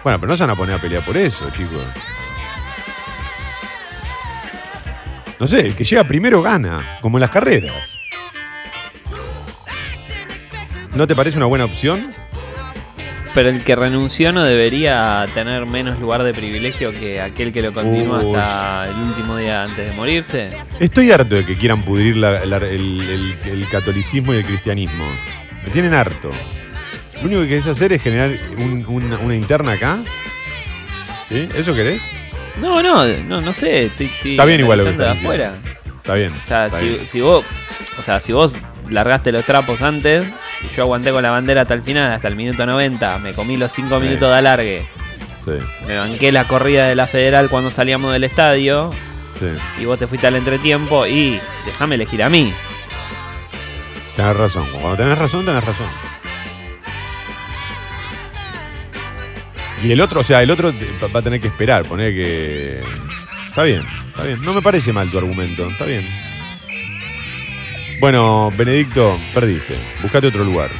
[0.04, 1.86] Bueno, pero no se van a poner a pelear por eso, chicos.
[5.38, 7.98] No sé, el que llega primero gana, como en las carreras.
[10.94, 12.12] ¿No te parece una buena opción?
[13.32, 17.72] Pero el que renunció no debería tener menos lugar de privilegio que aquel que lo
[17.72, 18.34] continúa Uy.
[18.34, 20.50] hasta el último día antes de morirse.
[20.80, 25.04] Estoy harto de que quieran pudrir la- la- el, el- el catolicismo y el cristianismo.
[25.64, 26.30] Me tienen harto.
[27.14, 29.98] Lo único que querés hacer es generar un- una, una interna acá.
[31.28, 31.48] ¿Sí?
[31.54, 32.02] ¿Eso querés?
[32.60, 33.84] No, no, no, no sé.
[33.86, 35.96] Estoy, estoy Está bien igual lo que analizando estás de afuera.
[35.98, 36.32] Está bien.
[36.32, 37.06] O sea, está si, bien.
[37.06, 37.44] si vos,
[37.96, 38.54] o sea, si vos
[38.90, 40.26] largaste los trapos antes
[40.62, 43.56] y yo aguanté con la bandera hasta el final, hasta el minuto 90, me comí
[43.56, 44.04] los 5 Sí.
[44.06, 44.86] minutos de alargue,
[45.44, 45.52] Sí,
[45.86, 48.90] me banqué la corrida de la Federal cuando salíamos del estadio
[49.38, 49.46] sí.
[49.80, 52.52] y vos te fuiste al entretiempo y déjame elegir a mí.
[54.16, 54.66] Tenés razón.
[54.72, 55.86] Cuando tenés razón, tenés razón.
[59.82, 60.74] Y el otro, o sea, el otro
[61.14, 62.80] va a tener que esperar, poner que.
[63.48, 64.42] Está bien, está bien.
[64.44, 66.06] No me parece mal tu argumento, está bien.
[68.00, 69.76] Bueno, Benedicto, perdiste.
[70.00, 70.70] Buscate otro lugar.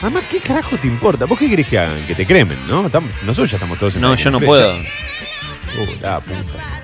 [0.00, 1.24] Además, ¿qué carajo te importa?
[1.26, 2.04] ¿Vos qué querés que hagan?
[2.04, 2.82] Que te cremen, ¿no?
[2.82, 4.74] Nosotros ya estamos todos en No, la yo no puedo.
[4.74, 6.82] Uh, la puta.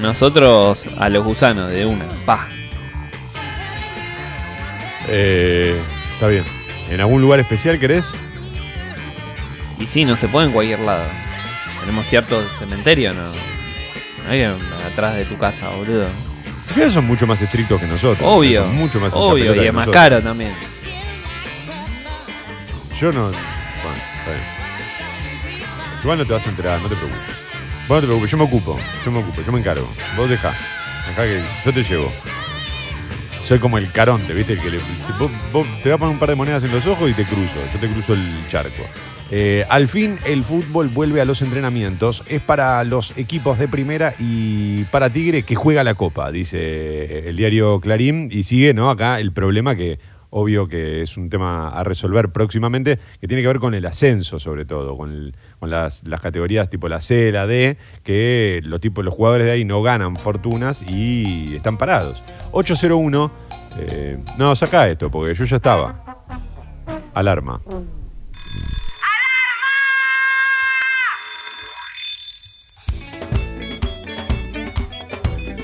[0.00, 2.06] Nosotros a los gusanos de una.
[2.26, 2.48] Pa.
[5.08, 5.80] Eh,
[6.14, 6.44] está bien.
[6.90, 8.12] ¿En algún lugar especial querés?
[9.78, 11.04] Y sí, no se puede en cualquier lado.
[11.80, 13.22] Tenemos cierto cementerio, ¿no?
[13.22, 16.06] No hay atrás de tu casa, boludo.
[16.74, 18.20] Final son mucho más estrictos que nosotros.
[18.22, 18.62] Obvio.
[18.62, 20.52] Son mucho más Obvio, y es más caro también.
[23.00, 23.22] Yo no.
[23.22, 23.34] Bueno,
[24.18, 24.60] está bien.
[26.02, 27.26] Igual no te vas a enterar, no te preocupes.
[27.88, 29.88] Vos no te preocupes, yo me ocupo, yo me ocupo, yo me encargo.
[30.16, 30.54] Vos dejá.
[31.08, 32.12] Dejá que yo te llevo.
[33.42, 34.52] Soy como el caronte, ¿viste?
[34.52, 34.78] El que le,
[35.18, 37.24] vos, vos te voy a poner un par de monedas en los ojos y te
[37.24, 37.56] cruzo.
[37.72, 38.84] Yo te cruzo el charco.
[39.32, 42.24] Eh, al fin, el fútbol vuelve a los entrenamientos.
[42.28, 47.36] Es para los equipos de primera y para Tigre que juega la Copa, dice el
[47.36, 48.28] diario Clarín.
[48.30, 48.90] Y sigue, ¿no?
[48.90, 49.98] Acá el problema que
[50.30, 54.38] obvio que es un tema a resolver próximamente, que tiene que ver con el ascenso,
[54.38, 59.46] sobre todo, con, las categorías tipo la C, la D, que los, tipos, los jugadores
[59.46, 62.22] de ahí no ganan fortunas y están parados.
[62.52, 63.30] 801,
[63.78, 66.24] eh, no, saca esto, porque yo ya estaba.
[67.12, 67.60] Alarma.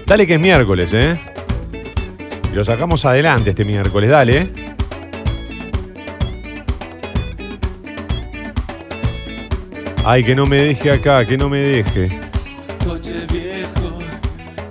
[0.06, 1.18] Dale que es miércoles, ¿eh?
[2.54, 4.48] Lo sacamos adelante este miércoles, dale.
[10.04, 12.20] Ay, que no me deje acá, que no me deje.
[12.84, 13.98] Coche viejo,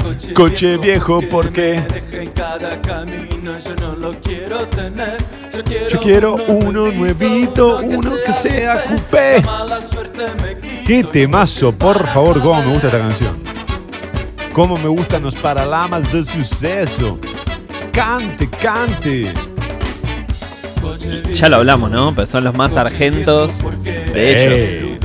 [0.01, 1.81] coche, Coche viejo, ¿por qué?
[1.81, 5.17] me deja en cada camino, yo no lo quiero tener.
[5.53, 9.41] Yo quiero, Yo quiero uno nuevito, uno que sea coupé.
[9.41, 13.44] La mala suerte me quito, Qué temazo, porque por favor, cómo me gusta esta canción.
[14.55, 17.19] Cómo me gustan los paralamas de suceso.
[17.91, 19.33] Cante, cante.
[21.33, 22.15] Ya lo hablamos, ¿no?
[22.15, 22.71] Pero son los más
[23.61, 24.99] porque de ellos.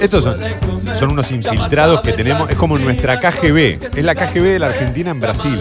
[0.00, 0.38] Estos son,
[0.94, 3.56] son unos infiltrados que tenemos, es como nuestra KGB,
[3.96, 5.58] es la KGB de la Argentina en Brasil,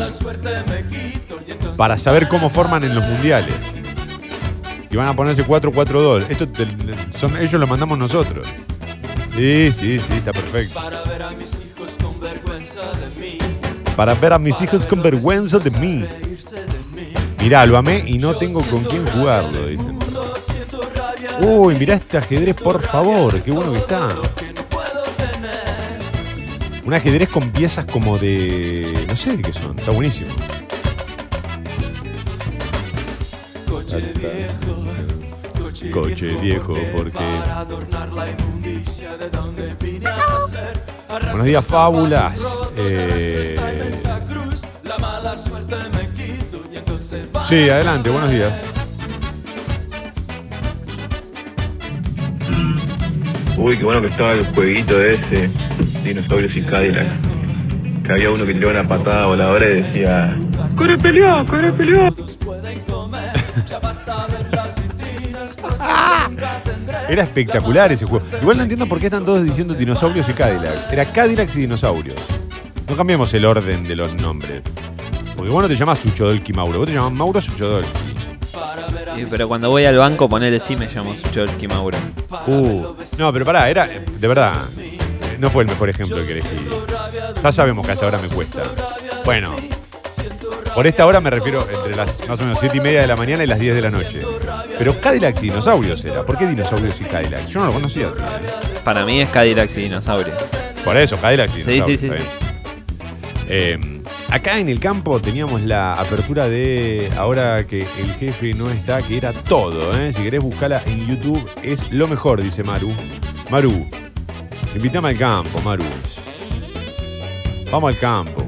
[1.78, 3.54] para saber cómo forman en los mundiales.
[4.92, 6.26] y van a ponerse 4-4-2.
[6.30, 6.68] Esto te-
[7.18, 8.46] son, ellos lo mandamos nosotros.
[9.36, 10.80] Sí, sí, sí, está perfecto.
[13.96, 16.06] Para ver a mis hijos con vergüenza de mí.
[17.40, 19.98] Mirá, lo amé y no tengo con quién jugarlo, dicen.
[21.42, 24.10] Uy, mirá este ajedrez, por favor, qué bueno que está.
[26.86, 29.06] Un ajedrez con piezas como de.
[29.08, 30.32] no sé de qué son, está buenísimo.
[33.70, 34.84] Coche viejo.
[35.94, 40.99] Coche, viejo, porque- Para adornar la inmundicia de donde vine a nacer.
[41.10, 42.36] Buenos días, fábulas.
[42.78, 43.56] Eh,
[47.48, 48.54] Sí, adelante, buenos días.
[53.58, 55.50] Uy, qué bueno que estaba el jueguito ese,
[56.04, 57.08] Dinosaurios y Cadillac.
[58.06, 60.38] Que había uno que tiraba una patada voladora y decía,
[60.76, 62.14] ¡Corre peleó, corre peleó!
[67.10, 68.26] Era espectacular ese juego.
[68.42, 70.92] Igual no entiendo por qué están todos diciendo dinosaurios y Cadillacs.
[70.92, 72.20] Era Cadillacs y dinosaurios.
[72.88, 74.62] No cambiemos el orden de los nombres.
[75.36, 77.90] Porque vos no te llamas Suchodolki Mauro, vos te llamas Mauro Suchodolki.
[79.16, 81.98] Sí, pero cuando voy al banco, ponele sí me llamo Sucholki Mauro.
[82.48, 83.88] Uh, no, pero pará, era.
[83.88, 84.56] De verdad.
[85.40, 86.68] No fue el mejor ejemplo que elegí.
[87.42, 88.64] Ya sabemos que hasta ahora me cuesta.
[89.26, 89.56] Bueno.
[90.76, 93.16] Por esta hora me refiero entre las más o menos 7 y media de la
[93.16, 94.22] mañana y las 10 de la noche.
[94.78, 96.24] Pero Cadillacs y dinosaurios era.
[96.26, 97.50] ¿Por qué dinosaurios y Cadillacs?
[97.50, 98.20] Yo no lo conocía así.
[98.20, 98.80] ¿eh?
[98.84, 100.34] Para mí es Cadillac y dinosaurio.
[100.86, 102.00] Por eso, Cadillacs y Sí, dinosaurios.
[102.00, 102.50] sí, sí, está bien.
[103.52, 109.02] Eh, acá en el campo teníamos la apertura de ahora que el jefe no está,
[109.02, 110.00] que era todo.
[110.00, 110.14] ¿eh?
[110.14, 112.94] Si querés buscarla en YouTube, es lo mejor, dice Maru.
[113.50, 113.86] Maru,
[114.76, 115.84] invítame al campo, Maru.
[117.72, 118.46] Vamos al campo.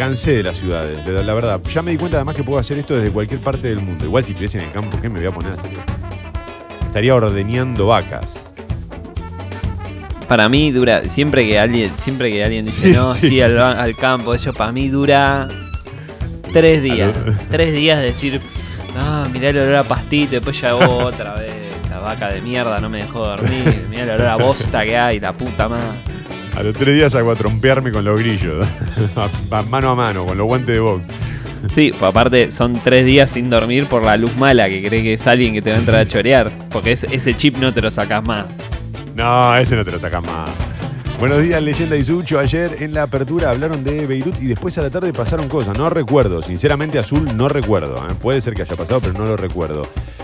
[0.00, 1.60] Cansé de las ciudades, de la verdad.
[1.74, 4.06] Ya me di cuenta además que puedo hacer esto desde cualquier parte del mundo.
[4.06, 5.72] Igual si estuviese en el campo, ¿qué me voy a poner a hacer?
[6.86, 8.42] Estaría ordeñando vacas.
[10.26, 13.42] Para mí dura, siempre que alguien, siempre que alguien dice Sí, no, sí.
[13.42, 15.50] Al, al campo, eso para mí dura
[16.50, 17.12] tres días.
[17.50, 18.40] Tres días de decir,
[18.96, 22.80] ah, mirá el olor a pastito, después ya hago otra vez, esta vaca de mierda
[22.80, 26.19] no me dejó dormir, mirá el olor a bosta que hay, la puta madre.
[26.56, 28.66] A los tres días hago a trompearme con los grillos.
[29.50, 31.06] A- a mano a mano, con los guantes de box.
[31.74, 35.12] Sí, pues aparte son tres días sin dormir por la luz mala que cree que
[35.14, 36.50] es alguien que te va a entrar a chorear.
[36.70, 38.46] Porque es- ese chip no te lo sacas más.
[39.14, 40.50] No, ese no te lo sacas más.
[41.20, 42.38] Buenos días, Leyenda y Sucho.
[42.38, 45.76] Ayer en la apertura hablaron de Beirut y después a la tarde pasaron cosas.
[45.76, 46.40] No recuerdo.
[46.40, 47.98] Sinceramente, azul no recuerdo.
[48.08, 48.14] ¿eh?
[48.22, 49.82] Puede ser que haya pasado, pero no lo recuerdo.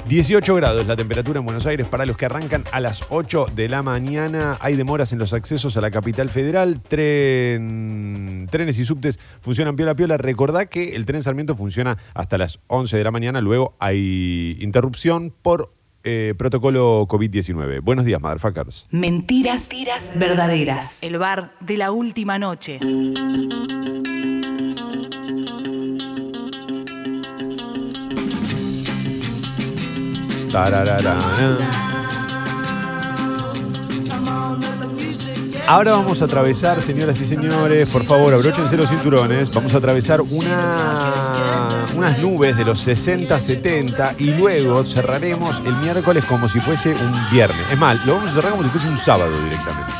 [0.08, 3.68] 18 grados la temperatura en Buenos Aires para los que arrancan a las 8 de
[3.68, 4.56] la mañana.
[4.60, 6.80] Hay demoras en los accesos a la capital federal.
[6.82, 10.16] Tren- trenes y subtes funcionan piola piola.
[10.16, 13.42] Recordá que el tren Sarmiento funciona hasta las 11 de la mañana.
[13.42, 15.74] Luego hay interrupción por
[16.06, 17.80] eh, protocolo COVID-19.
[17.82, 18.86] Buenos días, motherfuckers.
[18.90, 19.70] Mentiras
[20.14, 21.02] verdaderas.
[21.02, 22.78] El bar de la última noche.
[30.52, 31.95] Tarararana.
[35.68, 39.52] Ahora vamos a atravesar, señoras y señores, por favor, abróchense los cinturones.
[39.52, 46.24] Vamos a atravesar una, unas nubes de los 60, 70 y luego cerraremos el miércoles
[46.24, 47.60] como si fuese un viernes.
[47.72, 49.90] Es más, lo vamos a cerrar como si fuese un sábado directamente.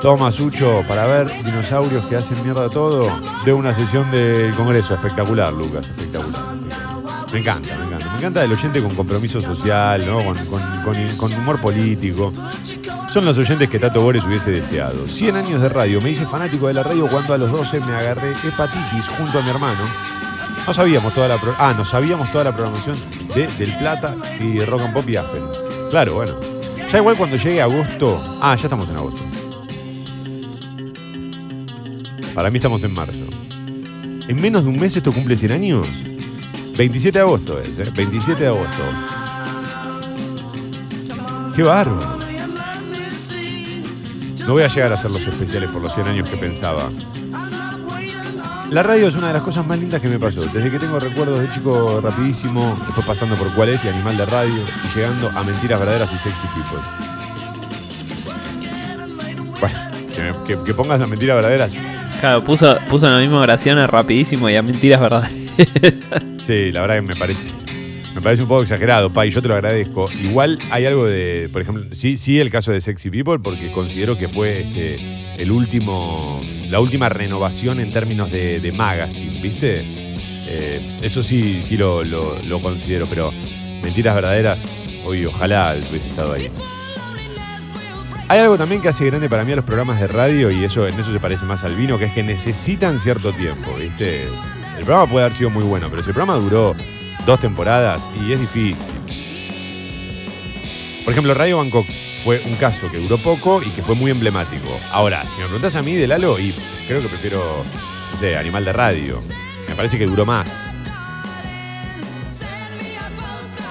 [0.00, 3.10] Toma, Sucho, para ver dinosaurios que hacen mierda todo,
[3.44, 4.94] de una sesión del Congreso.
[4.94, 6.40] Espectacular, Lucas, espectacular.
[7.32, 8.10] Me encanta, me encanta.
[8.12, 10.20] Me encanta el oyente con compromiso social, ¿no?
[11.18, 12.32] con, humor político.
[13.10, 15.06] Son los oyentes que Tato Bores hubiese deseado.
[15.08, 16.00] 100 años de radio.
[16.00, 19.42] Me hice fanático de la radio cuando a los 12 me agarré hepatitis junto a
[19.42, 19.80] mi hermano.
[20.66, 22.96] No sabíamos toda la pro- ah, no sabíamos toda la programación
[23.34, 25.42] de Del Plata y Rock and Pop y Aspen.
[25.90, 26.34] Claro, bueno.
[26.92, 28.38] Ya igual cuando llegue agosto.
[28.42, 29.20] Ah, ya estamos en agosto.
[32.34, 33.18] Para mí estamos en marzo.
[34.28, 35.86] En menos de un mes esto cumple 100 años.
[36.78, 37.90] 27 de agosto es, ¿eh?
[37.92, 38.82] 27 de agosto.
[41.56, 42.18] Qué bárbaro.
[44.46, 46.88] No voy a llegar a hacer los especiales por los 100 años que pensaba.
[48.70, 50.42] La radio es una de las cosas más lindas que me pasó.
[50.46, 54.26] Desde que tengo recuerdos de chico rapidísimo, después pasando por cuál es y animal de
[54.26, 56.78] radio y llegando a mentiras verdaderas y sexy people.
[59.58, 61.72] Bueno, que, pongas las mentiras verdaderas.
[62.20, 65.37] Claro, puso, puso en la misma oración a rapidísimo y a mentiras verdaderas.
[66.46, 67.42] Sí, la verdad que me parece.
[68.14, 70.08] Me parece un poco exagerado, Pa, y yo te lo agradezco.
[70.24, 74.16] Igual hay algo de, por ejemplo, sí, sí el caso de Sexy People, porque considero
[74.16, 74.96] que fue este,
[75.36, 76.40] el último,
[76.70, 79.82] la última renovación en términos de, magazine, ¿viste?
[80.50, 83.30] Eh, eso sí, sí lo, lo- lo considero, pero
[83.82, 86.50] mentiras verdaderas, hoy ojalá hubiese estado ahí.
[88.28, 90.88] Hay algo también que hace grande para mí a los programas de radio y eso
[90.88, 94.26] en eso se parece más al vino, que es que necesitan cierto tiempo, ¿viste?
[94.78, 96.74] El programa puede haber sido muy bueno, pero si el programa duró
[97.26, 98.94] dos temporadas y es difícil.
[101.04, 101.86] Por ejemplo, Radio Bangkok
[102.24, 104.68] fue un caso que duró poco y que fue muy emblemático.
[104.92, 106.54] Ahora, si me preguntas a mí de Lalo, y
[106.86, 107.42] creo que prefiero,
[108.12, 109.20] no sé, Animal de Radio.
[109.68, 110.48] Me parece que duró más.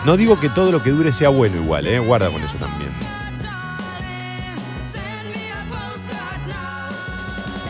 [0.05, 1.99] No digo que todo lo que dure sea bueno igual, ¿eh?
[1.99, 2.91] Guarda con eso también.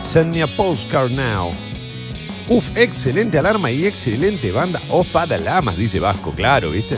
[0.02, 1.52] Send me a postcard now.
[2.48, 4.80] Uf, excelente alarma y excelente banda.
[4.88, 6.96] Opa de lamas, dice Vasco, claro, ¿viste?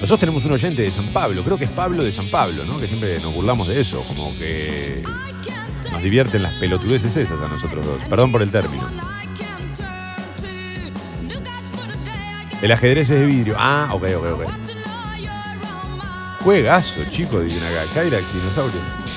[0.00, 2.78] Nosotros tenemos un oyente de San Pablo, creo que es Pablo de San Pablo, ¿no?
[2.78, 5.02] Que siempre nos burlamos de eso, como que
[5.92, 8.02] nos divierten las pelotudeces esas a nosotros dos.
[8.08, 8.88] Perdón por el término.
[12.62, 13.56] El ajedrez es de vidrio.
[13.58, 14.50] Ah, ok, ok, ok.
[16.40, 17.84] Juegazo, chico, dicen acá.
[17.92, 19.07] Kyrax dinosaurio.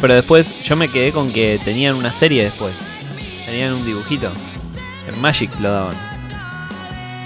[0.00, 2.74] Pero después yo me quedé con que tenían una serie después.
[3.46, 4.30] Tenían un dibujito.
[5.06, 5.96] En Magic lo daban.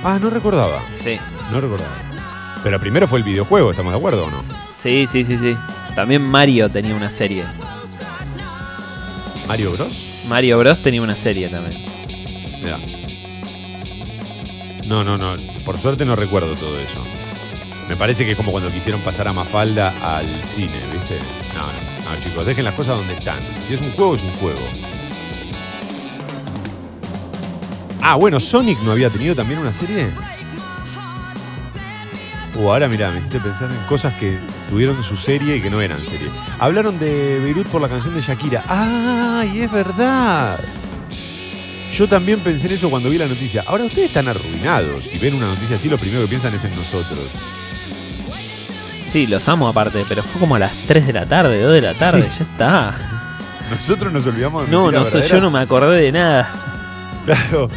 [0.05, 0.83] Ah, no recordaba.
[1.03, 1.19] Sí.
[1.51, 1.91] No recordaba.
[2.63, 4.45] Pero primero fue el videojuego, ¿estamos de acuerdo o no?
[4.79, 5.57] Sí, sí, sí, sí.
[5.95, 7.45] También Mario tenía una serie.
[9.49, 10.07] Mario Bros.
[10.29, 11.83] Mario Bros tenía una serie también.
[12.63, 12.79] Mirá.
[14.87, 15.37] No, no, no.
[15.65, 17.05] Por suerte no recuerdo todo eso.
[17.91, 21.19] Me parece que es como cuando quisieron pasar a Mafalda al cine, ¿viste?
[21.57, 23.41] No, no, no, chicos, dejen las cosas donde están.
[23.67, 24.61] Si es un juego, es un juego.
[28.01, 30.09] Ah, bueno, Sonic no había tenido también una serie.
[32.55, 34.39] Uh, ahora mirá, me hiciste pensar en cosas que
[34.71, 36.31] tuvieron su serie y que no eran serie.
[36.61, 38.63] Hablaron de Beirut por la canción de Shakira.
[38.69, 40.61] ¡Ay, es verdad!
[41.93, 43.65] Yo también pensé en eso cuando vi la noticia.
[43.67, 45.07] Ahora ustedes están arruinados.
[45.07, 47.19] Si ven una noticia así, lo primero que piensan es en nosotros.
[49.13, 51.81] Sí, los amo aparte, pero fue como a las 3 de la tarde, 2 de
[51.83, 52.39] la tarde, Sí.
[52.39, 52.95] ya está.
[53.71, 56.49] Nosotros nos olvidamos de No, no sé, yo no me acordé de nada.
[57.25, 57.69] Claro.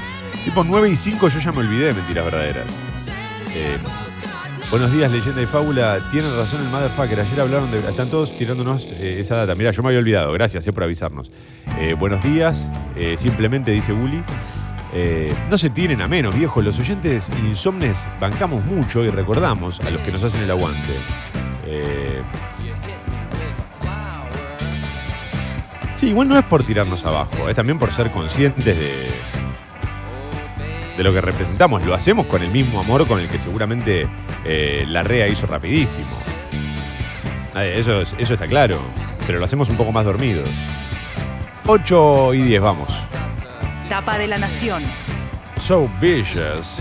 [0.44, 2.66] Tipo 9 y 5 yo ya me olvidé de mentiras verdaderas.
[3.56, 3.78] Eh,
[4.72, 6.00] buenos días, leyenda y fábula.
[6.12, 7.20] Tienen razón el motherfucker.
[7.20, 7.78] Ayer hablaron de.
[7.80, 9.56] Están todos tirándonos eh, esa data.
[9.56, 10.32] Mira, yo me había olvidado.
[10.34, 11.32] Gracias eh, por avisarnos.
[11.80, 12.72] Eh, buenos días.
[12.96, 14.24] eh, simplemente dice Bully.
[14.96, 16.62] Eh, no se tiren a menos, viejo.
[16.62, 20.94] Los oyentes insomnes bancamos mucho y recordamos a los que nos hacen el aguante.
[21.66, 22.22] Eh,
[25.96, 29.12] sí, igual no es por tirarnos abajo, es también por ser conscientes de,
[30.98, 31.84] de lo que representamos.
[31.86, 34.08] Lo hacemos con el mismo amor con el que seguramente
[34.46, 36.08] eh, la REA hizo rapidísimo.
[37.56, 38.82] Eso, es- eso está claro,
[39.28, 40.50] pero lo hacemos un poco más dormidos.
[41.66, 43.00] 8 y 10, vamos.
[43.94, 44.82] Tapa de la Nación.
[45.56, 46.80] So vicious.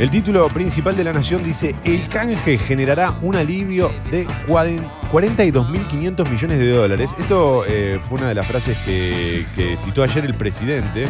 [0.00, 6.28] El título principal de la Nación dice, el canje generará un alivio de cuaren- 42.500
[6.28, 7.14] millones de dólares.
[7.20, 11.06] Esto eh, fue una de las frases que, que citó ayer el presidente.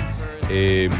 [0.51, 0.91] Eh,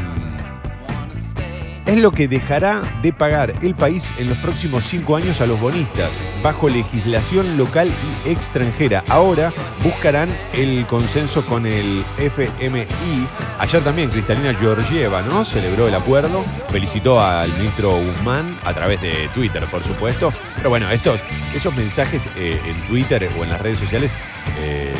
[1.85, 5.59] es lo que dejará de pagar el país en los próximos cinco años a los
[5.59, 6.11] bonistas,
[6.41, 7.91] bajo legislación local
[8.25, 9.03] y extranjera.
[9.09, 9.51] Ahora
[9.83, 13.27] buscarán el consenso con el FMI.
[13.59, 15.43] Ayer también Cristalina Georgieva, ¿no?
[15.43, 20.33] Celebró el acuerdo, felicitó al ministro Guzmán a través de Twitter, por supuesto.
[20.55, 21.21] Pero bueno, estos,
[21.53, 24.17] esos mensajes eh, en Twitter o en las redes sociales
[24.57, 24.93] eh,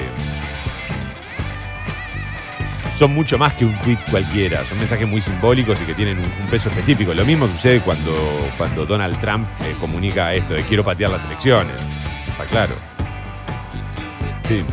[2.95, 6.25] son mucho más que un tweet cualquiera, son mensajes muy simbólicos y que tienen un,
[6.25, 7.13] un peso específico.
[7.13, 8.13] Lo mismo sucede cuando,
[8.57, 11.75] cuando Donald Trump eh, comunica esto de quiero patear las elecciones.
[12.29, 12.75] Está claro.
[14.47, 14.63] Sí.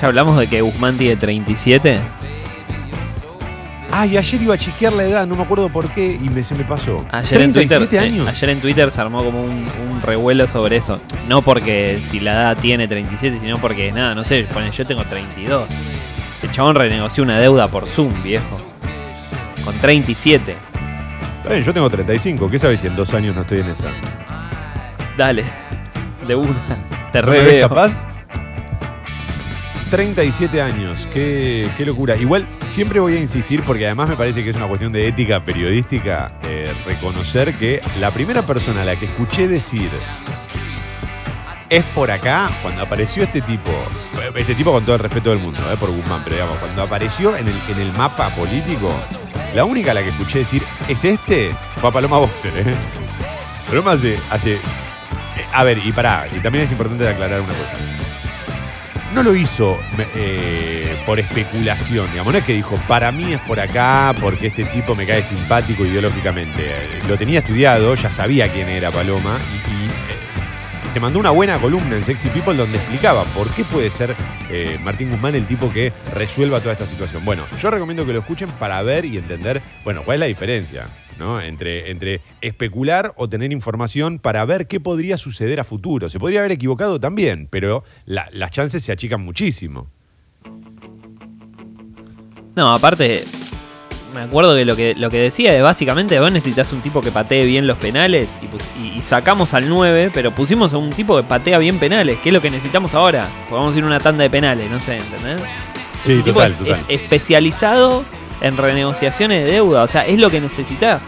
[0.00, 2.00] Ya hablamos de que Guzmán tiene 37.
[3.96, 6.56] Ay, ayer iba a chequear la edad, no me acuerdo por qué y me, se
[6.56, 7.06] me pasó.
[7.12, 10.78] Ayer en, Twitter, 37 eh, ayer en Twitter se armó como un, un revuelo sobre
[10.78, 11.00] eso.
[11.28, 15.04] No porque si la edad tiene 37, sino porque, nada, no sé, pone, yo tengo
[15.04, 15.68] 32.
[16.54, 18.60] Chabón renegoció una deuda por Zoom, viejo.
[19.64, 20.56] Con 37.
[21.38, 22.48] Está bien, yo tengo 35.
[22.48, 23.90] ¿Qué sabes si en dos años no estoy en esa?
[25.16, 25.42] Dale,
[26.24, 26.54] de una.
[27.10, 27.68] Te ¿No me ves reveo.
[27.68, 28.06] capaz?
[29.90, 32.14] 37 años, qué, qué locura.
[32.14, 35.42] Igual siempre voy a insistir porque además me parece que es una cuestión de ética
[35.42, 39.90] periodística eh, reconocer que la primera persona a la que escuché decir
[41.68, 43.70] es por acá, cuando apareció este tipo,
[44.34, 47.36] este tipo con todo el respeto del mundo, eh, por Guzmán, pero digamos, cuando apareció
[47.36, 48.94] en el, en el mapa político,
[49.54, 52.52] la única a la que escuché decir es este fue a Paloma Boxer.
[52.56, 52.74] ¿eh?
[53.68, 54.14] Paloma hace,
[54.54, 54.58] eh,
[55.52, 57.74] a ver, y pará, y también es importante aclarar una cosa.
[59.14, 59.78] no lo hizo
[60.16, 62.32] eh, por especulación, digamos.
[62.32, 65.84] No es que dijo, para mí es por acá, porque este tipo me cae simpático
[65.84, 67.00] ideológicamente.
[67.08, 69.38] Lo tenía estudiado, ya sabía quién era Paloma
[69.70, 69.73] y,
[70.94, 74.14] te mandó una buena columna en Sexy People donde explicaba por qué puede ser
[74.48, 77.24] eh, Martín Guzmán el tipo que resuelva toda esta situación.
[77.24, 80.86] Bueno, yo recomiendo que lo escuchen para ver y entender, bueno, cuál es la diferencia.
[81.18, 81.40] ¿no?
[81.40, 86.08] Entre, entre especular o tener información para ver qué podría suceder a futuro.
[86.08, 89.88] Se podría haber equivocado también, pero la- las chances se achican muchísimo.
[92.56, 93.24] No, aparte,
[94.14, 97.10] me acuerdo que lo que, lo que decía es básicamente vos necesitas un tipo que
[97.10, 100.90] patee bien los penales y, pus- y- y sacamos al 9, pero pusimos a un
[100.90, 103.26] tipo que patea bien penales, que es lo que necesitamos ahora.
[103.50, 105.40] Podemos ir a una tanda de penales, no sé, ¿entendés?
[106.04, 106.72] Sí, Un tipo total, es- total.
[106.88, 108.04] es especializado
[108.40, 111.02] en renegociaciones de deuda, o sea, es lo que necesitas.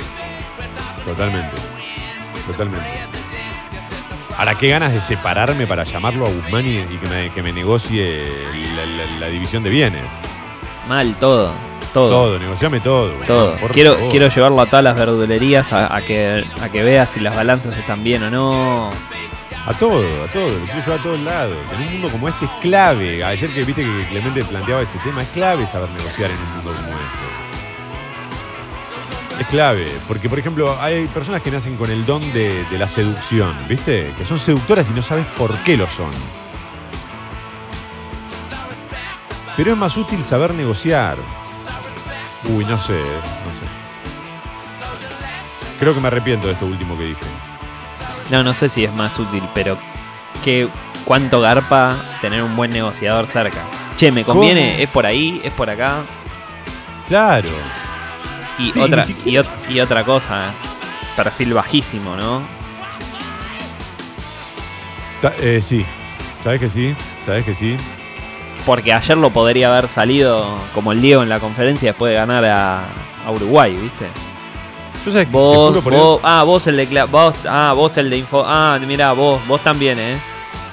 [1.04, 1.50] Totalmente.
[2.46, 2.86] Totalmente.
[4.38, 7.52] Ahora, qué ganas de separarme para llamarlo a Guzmán y, y que, me, que me
[7.52, 8.24] negocie
[8.76, 10.04] la, la- la división de bienes.
[10.88, 11.52] Mal, todo,
[11.96, 12.10] todo.
[12.10, 13.10] Todo, negociame todo.
[13.26, 13.56] Todo.
[13.56, 14.10] por Quiero, favor.
[14.10, 17.74] quiero llevarlo a todas las verdulerías a, a que, a que vea si las balanzas
[17.78, 18.90] están bien o no.
[19.66, 21.56] A todo, a todo, lo quiero llevar a todos lados.
[21.74, 23.24] En un mundo como este es clave.
[23.24, 26.72] Ayer que viste que Clemente planteaba ese tema, es clave saber negociar en un mundo
[26.74, 27.26] como este.
[29.40, 32.88] Es clave, porque por ejemplo hay personas que nacen con el don de, de la
[32.88, 34.12] seducción, ¿viste?
[34.18, 36.10] Que son seductoras y no sabes por qué lo son.
[39.56, 41.16] Pero es más útil saber negociar.
[42.44, 43.66] Uy, no sé, no sé.
[45.80, 47.20] Creo que me arrepiento de esto último que dije.
[48.30, 49.78] No, no sé si es más útil, pero
[50.44, 50.68] que
[51.04, 53.60] cuánto garpa tener un buen negociador cerca.
[53.96, 54.82] Che, me conviene, ¿Cómo?
[54.82, 55.98] es por ahí, es por acá.
[57.08, 57.48] Claro.
[58.58, 60.50] Y Sí, otra y, siquiera- ot- y otra cosa,
[61.16, 62.42] perfil bajísimo, ¿no?
[65.40, 65.84] Eh, sí,
[66.44, 67.76] sabes que sí, sabes que sí.
[68.66, 72.44] Porque ayer lo podría haber salido como el Diego en la conferencia después de ganar
[72.44, 72.80] a,
[73.24, 74.06] a Uruguay, ¿viste?
[75.04, 78.76] Yo sé que Vos, ah, vos el de vos, ah, vos el de info, ah,
[78.84, 80.18] mira, vos, vos también, eh.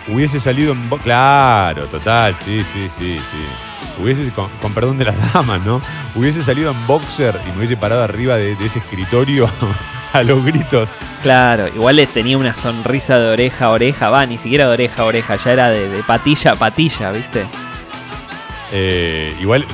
[0.07, 4.01] hubiese salido en claro, total, sí, sí, sí, sí.
[4.01, 5.79] Hubiese, con, con perdón de las damas, ¿no?
[6.15, 9.47] Hubiese salido en boxer y me hubiese parado arriba de, de ese escritorio
[10.13, 10.95] a los gritos.
[11.21, 15.03] Claro, igual le tenía una sonrisa de oreja a oreja, va, ni siquiera de oreja
[15.03, 17.45] a oreja, ya era de, de patilla a patilla, ¿viste?
[18.75, 19.67] Eh, igual,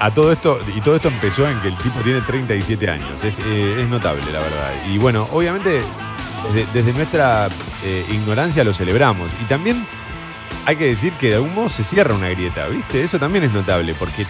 [0.00, 3.22] a todo esto, y todo esto empezó en que el tipo tiene 37 años.
[3.22, 4.72] Es, eh, es notable, la verdad.
[4.88, 5.82] Y bueno, obviamente,
[6.72, 7.48] desde, nuestra
[7.84, 9.30] eh, ignorancia lo celebramos.
[9.42, 9.84] Y también
[10.64, 13.02] hay que decir que de algún modo se cierra una grieta, ¿viste?
[13.02, 14.24] Eso también es notable, porque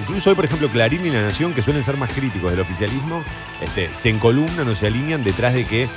[0.00, 3.24] incluso hoy, por ejemplo, Clarín y La Nación, que suelen ser más críticos del oficialismo,
[3.60, 5.88] este, se encolumnan o se alinean detrás de que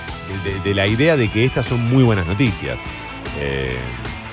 [0.63, 2.78] de, la idea de que estas son muy buenas noticias.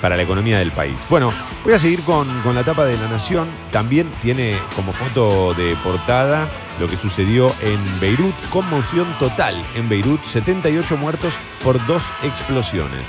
[0.05, 0.95] Para la economía del país.
[1.09, 1.33] Bueno,
[1.63, 3.47] voy a seguir con, con la tapa de La Nación.
[3.71, 6.47] También tiene como foto de portada
[6.79, 8.35] lo que sucedió en Beirut.
[8.51, 10.23] Conmoción total en Beirut.
[10.23, 11.33] 78 muertos
[11.63, 13.01] por dos explosiones.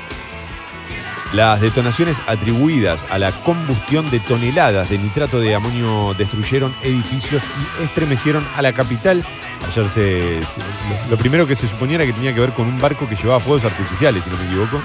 [1.34, 7.42] Las detonaciones atribuidas a la combustión de toneladas de nitrato de amonio destruyeron edificios
[7.78, 9.22] y estremecieron a la capital.
[9.70, 12.80] Ayer se, se- lo, primero que se suponía era que tenía que ver con un
[12.80, 14.80] barco que llevaba fuegos artificiales, si no me equivoco.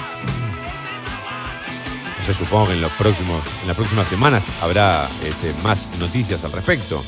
[2.25, 6.51] Sé, supongo que en, los próximos, en las próximas semanas habrá este, más noticias al
[6.51, 7.01] respecto.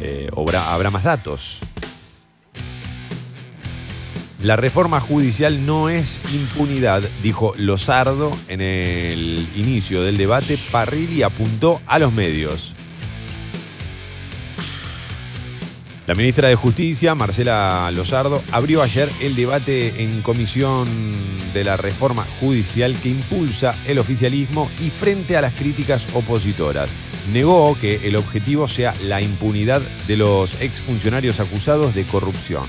[0.00, 1.60] Eh, habrá, habrá más datos.
[4.44, 10.58] La reforma judicial no es impunidad, dijo Lozardo en el inicio del debate.
[10.70, 12.73] Parrilli apuntó a los medios.
[16.06, 20.86] La ministra de Justicia, Marcela Lozardo, abrió ayer el debate en comisión
[21.54, 26.90] de la reforma judicial que impulsa el oficialismo y frente a las críticas opositoras.
[27.32, 32.64] Negó que el objetivo sea la impunidad de los exfuncionarios acusados de corrupción.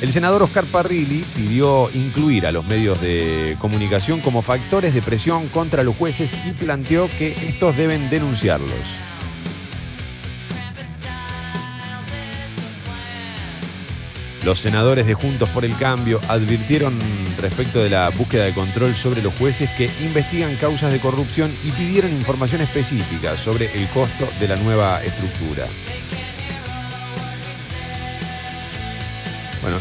[0.00, 5.48] El senador Oscar Parrilli pidió incluir a los medios de comunicación como factores de presión
[5.48, 9.07] contra los jueces y planteó que estos deben denunciarlos.
[14.44, 16.98] Los senadores de Juntos por el Cambio advirtieron
[17.40, 21.70] respecto de la búsqueda de control sobre los jueces que investigan causas de corrupción y
[21.72, 25.66] pidieron información específica sobre el costo de la nueva estructura.
[29.60, 29.78] Bueno,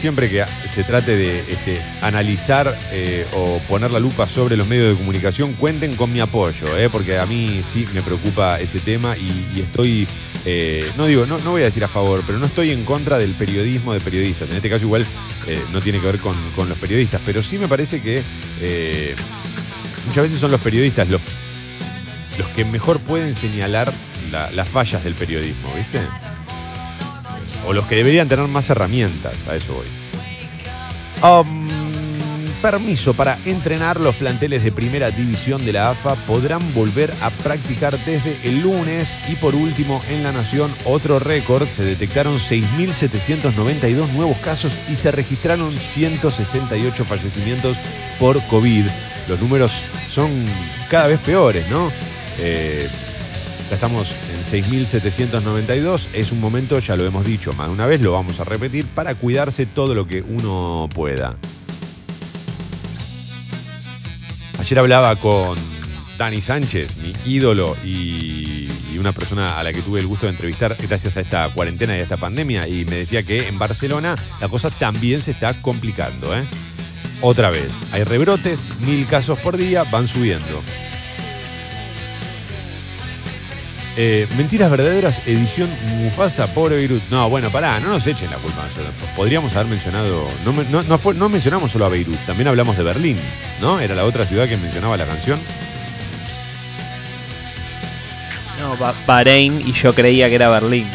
[0.00, 4.90] siempre que se trate de este, analizar eh, o poner la lupa sobre los medios
[4.90, 9.16] de comunicación, cuenten con mi apoyo, eh, porque a mí sí me preocupa ese tema
[9.16, 10.08] y, y estoy,
[10.44, 13.18] eh, no digo, no, no voy a decir a favor, pero no estoy en contra
[13.18, 14.50] del periodismo de periodistas.
[14.50, 15.06] En este caso igual
[15.46, 18.22] eh, no tiene que ver con, con los periodistas, pero sí me parece que
[18.60, 19.14] eh,
[20.08, 21.20] muchas veces son los periodistas los
[22.56, 23.92] que mejor pueden señalar
[24.30, 26.00] la- las fallas del periodismo, ¿viste?
[27.66, 29.86] O los que deberían tener más herramientas, a eso voy.
[31.22, 31.68] Um,
[32.62, 37.98] permiso para entrenar los planteles de primera división de la AFA podrán volver a practicar
[37.98, 44.38] desde el lunes y por último en la Nación otro récord, se detectaron 6.792 nuevos
[44.38, 47.76] casos y se registraron 168 fallecimientos
[48.18, 48.86] por COVID.
[49.28, 50.30] Los números son
[50.88, 51.90] cada vez peores, ¿no?
[52.38, 52.88] Eh,
[53.68, 56.08] ya estamos en 6.792.
[56.12, 58.86] Es un momento, ya lo hemos dicho más de una vez, lo vamos a repetir,
[58.86, 61.36] para cuidarse todo lo que uno pueda.
[64.72, 65.58] Ayer hablaba con
[66.16, 70.74] Dani Sánchez, mi ídolo y, una persona a la que tuve el gusto de entrevistar
[70.80, 74.48] gracias a esta cuarentena y a esta pandemia, y me decía que en Barcelona la
[74.48, 76.34] cosa también se está complicando.
[76.34, 76.42] ¿eh?
[77.20, 80.62] Otra vez, hay rebrotes, mil casos por día, van subiendo.
[83.96, 85.68] Eh, Mentiras verdaderas, edición
[85.98, 87.02] Mufasa, pobre Beirut.
[87.10, 88.62] No, bueno, pará, no nos echen la culpa.
[89.14, 90.28] Podríamos haber mencionado.
[90.46, 93.18] No, me- no, no fue- no mencionamos solo a Beirut, también hablamos de Berlín,
[93.60, 93.80] ¿no?
[93.80, 95.38] Era la otra ciudad que mencionaba la canción.
[98.60, 100.86] No, Ba- Bahrein y yo creía que era Berlín.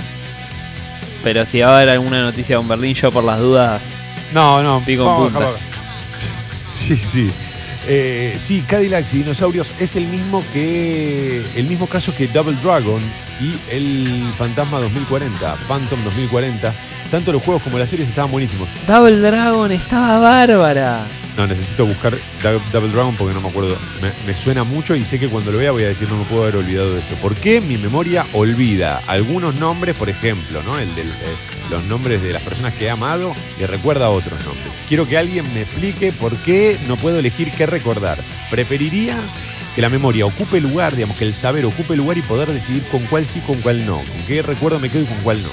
[1.23, 3.81] Pero si va a haber alguna noticia con Berlín, yo por las dudas.
[4.33, 5.49] No, no, Pico en punta.
[6.65, 7.31] Sí, sí.
[7.89, 11.41] Eh, sí, Cadillacs y dinosaurios es el mismo que.
[11.55, 13.01] el mismo caso que Double Dragon
[13.39, 16.73] y el Fantasma 2040, Phantom 2040.
[17.09, 18.67] Tanto los juegos como las series estaban buenísimos.
[18.85, 21.05] Double Dragon estaba bárbara.
[21.37, 23.77] No, necesito buscar Dou- Double Dragon porque no me acuerdo.
[24.25, 26.41] Me, suena mucho y sé que cuando lo vea voy a decir no me puedo
[26.43, 27.15] haber olvidado de esto.
[27.17, 30.79] ¿Por qué mi memoria olvida algunos nombres, por ejemplo, ¿no?
[30.79, 31.03] El eh,
[31.69, 34.67] los nombres de las personas que he amado y recuerda otros nombres?
[34.89, 38.17] Quiero que alguien me explique por qué no puedo elegir qué recordar.
[38.49, 39.17] Preferiría
[39.75, 43.01] que la memoria ocupe lugar, digamos, que el saber ocupe lugar y poder decidir con
[43.03, 43.97] cuál sí, con cuál no.
[43.97, 45.49] Con qué recuerdo me quedo y con cuál no.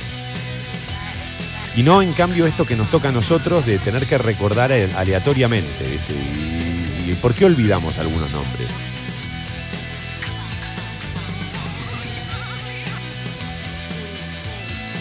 [1.77, 4.93] Y no, en cambio, esto que nos toca a nosotros de tener que recordar ale-
[4.95, 5.89] aleatoriamente.
[5.89, 7.17] ¿viste?
[7.21, 8.69] Por qué olvidamos algunos nombres?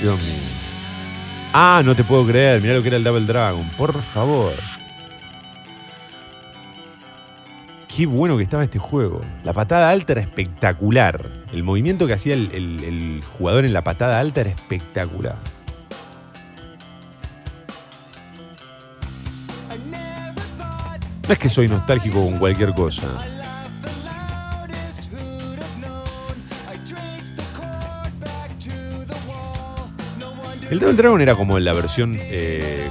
[0.01, 0.33] Dios mío.
[1.53, 2.61] Ah, no te puedo creer.
[2.61, 3.67] Mirá lo que era el Double Dragon.
[3.77, 4.53] Por favor.
[7.95, 9.21] Qué bueno que estaba este juego.
[9.43, 11.29] La patada alta era espectacular.
[11.51, 15.35] El movimiento que hacía el jugador en la patada alta era espectacular.
[21.27, 23.07] No es que soy nostálgico con cualquier cosa.
[30.69, 32.89] El Double Dragon era como la versión eh,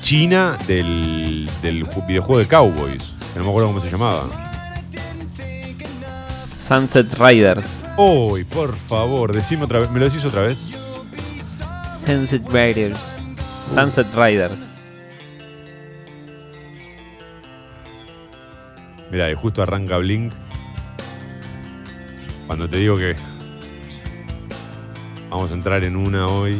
[0.00, 3.02] china del, del ju- videojuego de Cowboys.
[3.32, 4.28] que no me acuerdo cómo se llamaba.
[6.58, 7.82] Sunset Riders.
[7.96, 9.90] Uy, por favor, decime otra vez.
[9.90, 10.58] ¿Me lo decís otra vez?
[12.06, 12.98] Sunset Riders.
[13.74, 14.60] Sunset Riders.
[19.14, 20.32] Mira, y justo arranca Blink.
[22.48, 23.14] Cuando te digo que
[25.30, 26.58] vamos a entrar en una hoy.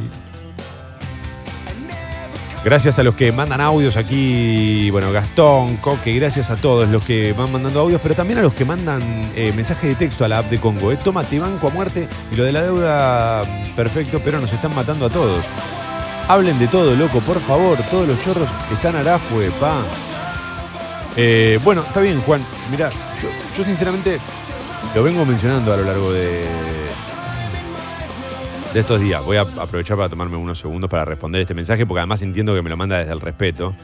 [2.64, 7.32] Gracias a los que mandan audios aquí, bueno, Gastón, Coque, gracias a todos los que
[7.32, 9.02] van mandando audios, pero también a los que mandan
[9.34, 10.92] eh, mensajes de texto a la app de Congo.
[10.92, 13.42] Eh, toma, te banco a muerte y lo de la deuda,
[13.74, 15.44] perfecto, pero nos están matando a todos.
[16.28, 19.82] Hablen de todo, loco, por favor, todos los chorros están arafue, pa.
[21.16, 22.44] Eh, bueno, está bien, Juan.
[22.70, 22.90] Mira,
[23.56, 24.18] yo, sinceramente
[24.94, 26.44] lo vengo mencionando a lo largo de,
[28.72, 29.24] de estos días.
[29.24, 32.62] Voy a aprovechar para tomarme unos segundos para responder este mensaje, porque además entiendo que
[32.62, 33.74] me lo manda desde el respeto.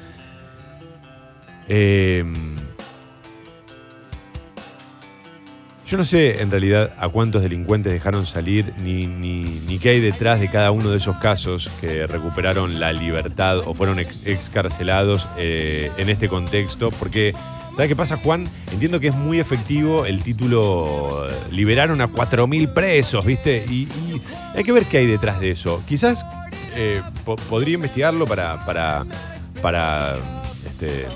[1.69, 2.25] Eh,
[5.91, 10.01] yo no sé en realidad a cuántos delincuentes dejaron salir, ni, ni, ni qué hay
[10.01, 15.27] detrás de cada uno de esos casos que recuperaron la libertad o fueron ex- excarcelados
[15.37, 17.35] eh, en este contexto, porque
[17.77, 18.47] ¿Sabes qué pasa, Juan?
[18.73, 23.65] Entiendo que es muy efectivo el título eh, Liberaron a 4.000 presos, ¿viste?
[23.71, 23.89] Y,
[24.55, 25.81] hay que ver qué hay detrás de eso.
[25.89, 26.27] Quizás
[26.75, 29.07] eh, po- podría investigarlo para, para,
[29.63, 30.17] para,
[30.67, 31.07] este,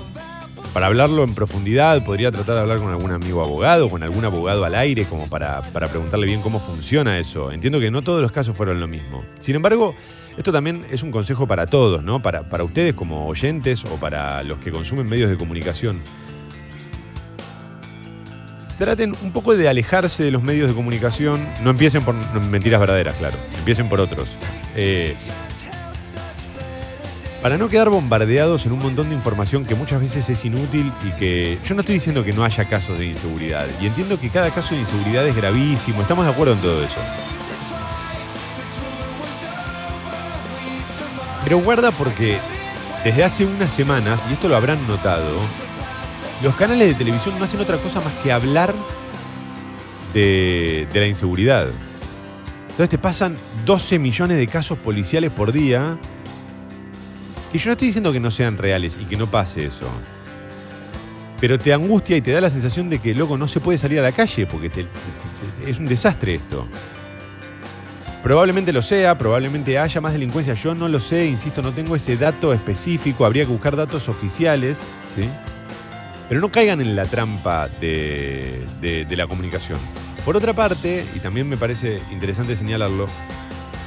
[0.75, 2.03] para hablarlo en profundidad.
[2.03, 5.61] Podría tratar de hablar con algún amigo abogado, con algún abogado al aire, como para,
[5.61, 7.49] para preguntarle bien cómo funciona eso.
[7.53, 9.23] Entiendo que no todos los casos fueron lo mismo.
[9.39, 9.95] Sin embargo,
[10.37, 12.21] esto también es un consejo para todos, ¿no?
[12.21, 15.97] Para, para ustedes como oyentes o para los que consumen medios de comunicación
[18.77, 21.39] traten un poco de alejarse de los medios de comunicación.
[21.63, 23.37] No empiecen por mentiras verdaderas, claro.
[23.57, 24.27] Empiecen por otros.
[24.75, 25.15] Eh,
[27.45, 31.11] para no quedar bombardeados en un montón de información que muchas veces es inútil y
[31.11, 33.67] que yo no estoy diciendo que no haya casos de inseguridad.
[33.79, 36.99] Y entiendo que cada caso de inseguridad es gravísimo, estamos de acuerdo en todo eso.
[41.43, 42.39] Pero guarda porque
[43.03, 45.37] desde hace unas semanas, y esto lo habrán notado,
[46.41, 48.73] los canales de televisión no hacen otra cosa más que hablar
[50.15, 51.67] de, la inseguridad.
[52.71, 53.37] Entonces te pasan
[53.67, 55.99] 12 millones de casos policiales por día.
[57.55, 59.87] Y yo no estoy diciendo que no sean reales y que no pase eso.
[61.39, 63.97] Pero te angustia y te da la sensación de que, loco, no se puede salir
[63.99, 64.69] a la calle porque
[65.65, 66.67] es un desastre esto.
[68.21, 72.17] Probablemente lo sea, probablemente haya más delincuencia, yo no lo sé, insisto, no tengo ese
[72.17, 74.77] dato específico, habría que buscar datos oficiales,
[75.15, 75.29] ¿sí?
[76.27, 79.79] Pero no caigan en la trampa de la comunicación.
[80.25, 83.07] Por otra parte, y también me parece interesante señalarlo,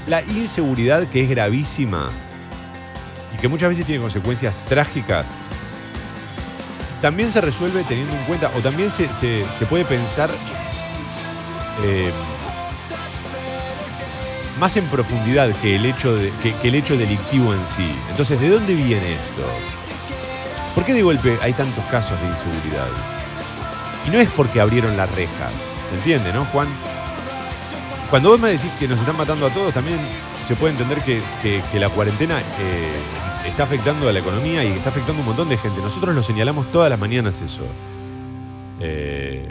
[0.07, 2.11] la inseguridad que es gravísima
[3.35, 5.27] y que muchas veces tiene consecuencias trágicas,
[7.03, 10.31] también se resuelve teniendo en cuenta, o también se, se- puede pensar
[11.85, 12.11] eh,
[14.59, 17.89] más en profundidad que el, hecho que el hecho delictivo en sí.
[18.11, 19.43] Entonces, ¿de dónde viene esto?
[20.75, 22.89] ¿Por qué de golpe hay tantos casos de inseguridad?
[24.07, 25.53] Y no es porque abrieron las rejas,
[25.91, 26.67] ¿se entiende, no, Juan?
[28.11, 29.99] Cuando vos me decís que nos están matando a todos, también
[30.47, 32.89] se puede entender que, que- la cuarentena eh,
[33.47, 35.81] está afectando a la economía y está afectando a un montón de gente.
[35.81, 37.63] Nosotros lo señalamos todas las mañanas eso.
[38.81, 39.47] Eh,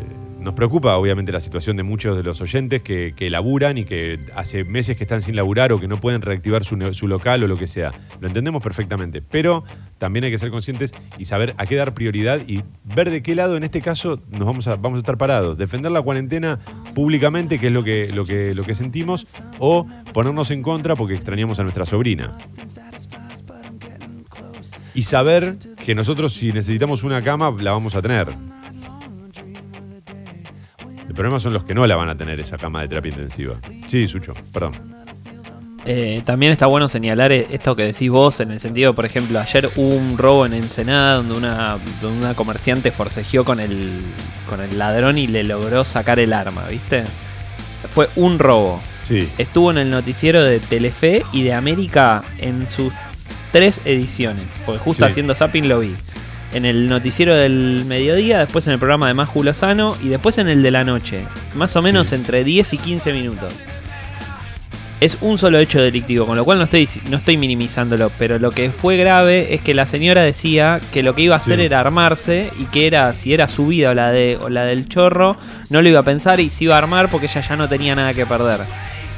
[0.48, 4.18] nos preocupa obviamente la situación de muchos de los oyentes que, que laburan y que
[4.34, 7.58] hace meses que están sin laburar o que no pueden reactivar su, local o lo
[7.58, 7.92] que sea.
[8.22, 9.66] Lo entendemos perfectamente, pero
[9.98, 13.36] también hay que ser conscientes y saber a qué dar prioridad y ver de qué
[13.36, 15.58] lado en este caso nos vamos a, vamos a estar parados.
[15.58, 16.60] Defender la cuarentena
[16.96, 19.26] públicamente, que es lo que, lo, que, lo que sentimos,
[19.60, 22.32] o ponernos en contra porque extrañamos a nuestra sobrina.
[24.94, 28.57] Y saber que nosotros si necesitamos una cama la vamos a tener.
[31.18, 33.56] Problema son los que no la van a tener esa cama de terapia intensiva.
[33.88, 34.74] Sí, Sucho, perdón.
[35.86, 39.40] Eh, también está bueno señalar eh, esto que decís vos, en el sentido, por ejemplo,
[39.40, 43.90] ayer hubo un robo en Ensenada donde una, donde una comerciante forcejeó con el,
[44.50, 47.04] con el ladrón y le logró sacar el arma, ¿viste?
[47.96, 48.82] Fue un robo.
[49.04, 49.28] Sí.
[49.38, 52.92] Estuvo en el noticiero de Telefe y de América en sus
[53.52, 55.10] tres ediciones, porque justo Sí.
[55.12, 55.96] haciendo zapping lo vi.
[56.54, 60.48] En el noticiero del mediodía, después en el programa de Maju Lozano y después en
[60.48, 61.26] el de la noche.
[61.56, 62.16] Más o menos Sí.
[62.16, 63.54] entre 10 y 15 minutos.
[65.00, 68.50] Es un solo hecho delictivo, con lo cual no estoy, no estoy minimizándolo, pero lo
[68.50, 71.66] que fue grave es que la señora decía que lo que iba a hacer Sí.
[71.66, 74.90] era armarse y que era, si era su vida o la, de, o la del
[74.90, 75.38] chorro,
[75.70, 77.94] no lo iba a pensar y se iba a armar porque ella ya no tenía
[77.94, 78.62] nada que perder.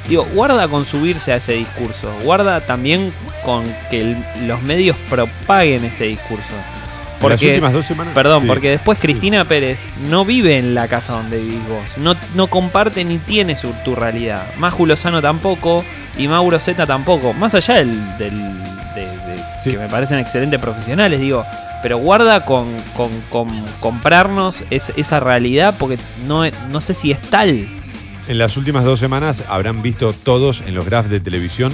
[0.06, 3.10] Digo, guarda con subirse a ese discurso, guarda también
[3.42, 4.16] con que el-
[4.46, 6.44] los medios propaguen ese discurso.
[7.22, 8.14] En las últimas dos semanas.
[8.14, 8.46] Perdón, sí.
[8.48, 11.98] porque después Cristina Pérez no vive en la casa donde vivís vos.
[11.98, 14.42] No, no comparte ni tiene su, tu realidad.
[14.58, 15.84] Maju Lozano tampoco
[16.18, 17.32] y Mauro Zeta tampoco.
[17.34, 18.62] Más allá del, del-
[18.94, 19.72] de, de- Sí.
[19.72, 21.44] que me parecen excelentes profesionales, digo.
[21.82, 22.66] Pero guarda con,
[22.96, 23.48] con- con
[23.80, 27.66] comprarnos es- esa realidad porque no, no sé si es tal.
[28.28, 31.72] En las últimas dos semanas habrán visto todos en los graphs de televisión.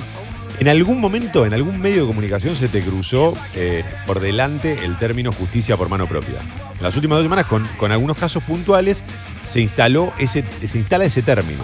[0.59, 4.97] En algún momento, en algún medio de comunicación, se te cruzó eh, por delante el
[4.99, 6.39] término justicia por mano propia.
[6.77, 9.05] En las últimas dos semanas, con, con algunos casos puntuales,
[9.45, 11.63] se instaló ese, se instala ese término.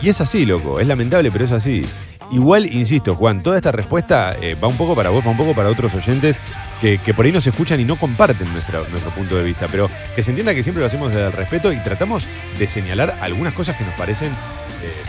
[0.00, 1.82] Y es así, loco, es lamentable, pero es así.
[2.30, 5.52] Igual, insisto, Juan, toda esta respuesta eh, va un poco para vos, va un poco
[5.52, 6.38] para otros oyentes
[6.80, 9.90] que, que por ahí nos escuchan y no comparten nuestra- nuestro punto de vista, pero
[10.14, 12.28] que se entienda que siempre lo hacemos desde el respeto y tratamos
[12.60, 15.02] de señalar algunas cosas que nos parecen eh,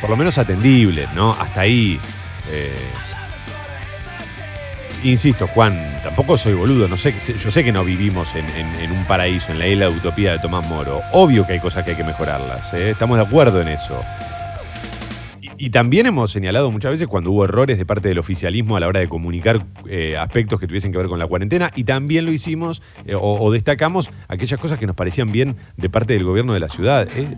[0.00, 1.32] por lo menos atendibles, ¿no?
[1.32, 1.98] Hasta ahí.
[2.50, 2.74] Eh,
[5.04, 6.88] Insisto, Juan, tampoco soy boludo.
[6.88, 10.32] No sé, yo sé que no vivimos en, un paraíso, en la isla de utopía
[10.32, 11.02] de Tomás Moro.
[11.12, 12.72] Obvio que hay cosas que hay que mejorarlas.
[12.74, 12.90] ¿eh?
[12.90, 14.04] Estamos de acuerdo en eso.
[15.58, 18.88] Y, también hemos señalado muchas veces cuando hubo errores de parte del oficialismo a la
[18.88, 21.70] hora de comunicar eh, aspectos que tuviesen que ver con la cuarentena.
[21.74, 26.14] Y también lo hicimos eh, o, destacamos aquellas cosas que nos parecían bien de parte
[26.14, 27.08] del gobierno de la ciudad.
[27.14, 27.28] ¿eh?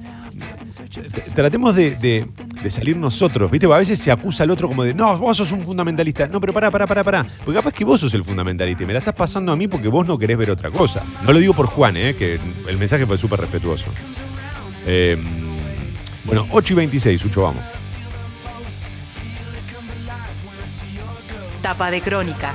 [1.35, 2.27] Tratemos de,
[2.69, 3.67] salir nosotros, ¿viste?
[3.67, 6.29] A veces se acusa al otro como de, no, vos sos un fundamentalista.
[6.29, 7.27] No, pero pará, pará, pará, pará.
[7.45, 9.89] Porque capaz que vos sos el fundamentalista y me la estás pasando a mí porque
[9.89, 11.05] vos no querés ver otra cosa.
[11.25, 12.15] No lo digo por Juan, ¿eh?
[12.15, 13.87] que el mensaje fue súper respetuoso.
[14.87, 15.17] Eh,
[16.25, 17.80] bueno, 8 y 26, Sucho, vamos.
[21.63, 22.55] Tapa de crónica.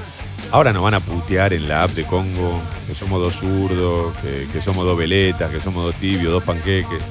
[0.52, 4.62] Ahora nos van a putear en la app de Congo que somos dos zurdos, que,
[4.62, 7.02] somos dos veletas, que somos dos tibios, dos panqueques.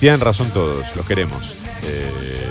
[0.00, 1.56] Tienen razón todos, los queremos.
[1.82, 2.48] Eh, eh,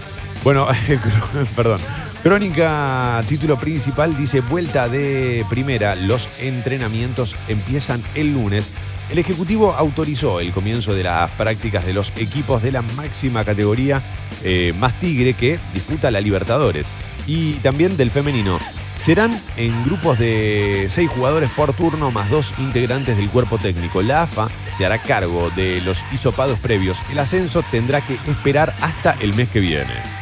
[0.44, 0.66] Bueno,
[1.56, 1.80] perdón.
[2.22, 5.94] Crónica, título principal, dice vuelta de primera.
[5.94, 8.70] Los entrenamientos empiezan el lunes.
[9.10, 14.00] El Ejecutivo autorizó el comienzo de las prácticas de los equipos de la máxima categoría
[14.44, 16.86] eh, más tigre que disputa la Libertadores.
[17.26, 18.58] Y también del femenino.
[18.96, 24.02] Serán en grupos de seis jugadores por turno más dos integrantes del cuerpo técnico.
[24.02, 26.98] La AFA se hará cargo de los hisopados previos.
[27.10, 30.19] El ascenso tendrá que esperar hasta el mes que viene.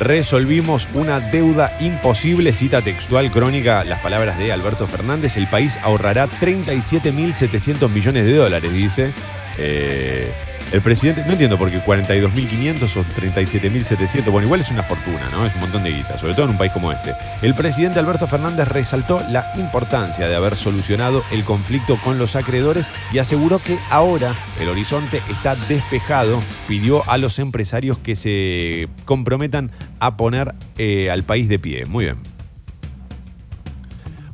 [0.00, 5.36] Resolvimos una deuda imposible, cita textual crónica, las palabras de Alberto Fernández.
[5.36, 9.12] El país ahorrará 37.700 millones de dólares, dice.
[9.56, 10.28] Eh,
[10.74, 15.46] el presidente, no entiendo por qué 42.500 o 37.700, bueno, igual es una fortuna, ¿no?
[15.46, 17.14] Es un montón de guita, sobre todo en un país como este.
[17.42, 22.88] El presidente Alberto Fernández resaltó la importancia de haber solucionado el conflicto con los acreedores
[23.12, 26.42] y aseguró que ahora el horizonte está despejado.
[26.66, 29.70] Pidió a los empresarios que se comprometan
[30.00, 31.84] a poner eh, al país de pie.
[31.84, 32.16] Muy bien.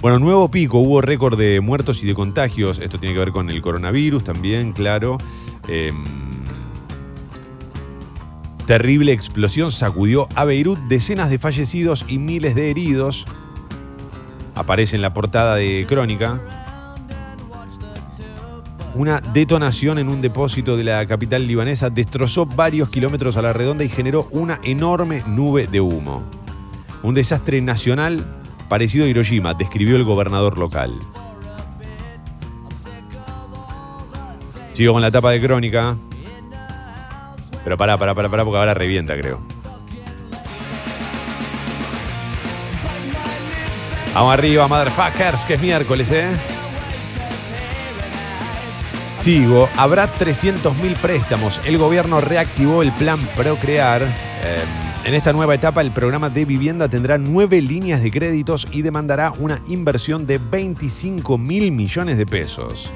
[0.00, 2.78] Bueno, nuevo pico, hubo récord de muertos y de contagios.
[2.78, 5.18] Esto tiene que ver con el coronavirus también, claro.
[5.68, 5.92] Eh,
[8.66, 13.26] terrible explosión sacudió a Beirut, decenas de fallecidos y miles de heridos.
[14.54, 16.40] Aparece en la portada de Crónica.
[18.94, 23.84] Una detonación en un depósito de la capital libanesa destrozó varios kilómetros a la redonda
[23.84, 26.24] y generó una enorme nube de humo.
[27.02, 30.94] Un desastre nacional parecido a Hiroshima, describió el gobernador local.
[34.72, 35.96] Sigo con la tapa de crónica.
[37.64, 39.40] Pero pará, pará, pará, pará, porque ahora revienta, creo.
[44.14, 46.26] Vamos arriba, motherfuckers, que es miércoles, ¿eh?
[49.20, 51.60] Sigo, habrá 300.000 préstamos.
[51.64, 54.02] El gobierno reactivó el plan Procrear.
[54.02, 54.08] Eh,
[55.04, 59.30] en esta nueva etapa, el programa de vivienda tendrá nueve líneas de créditos y demandará
[59.32, 62.90] una inversión de 25 mil millones de pesos.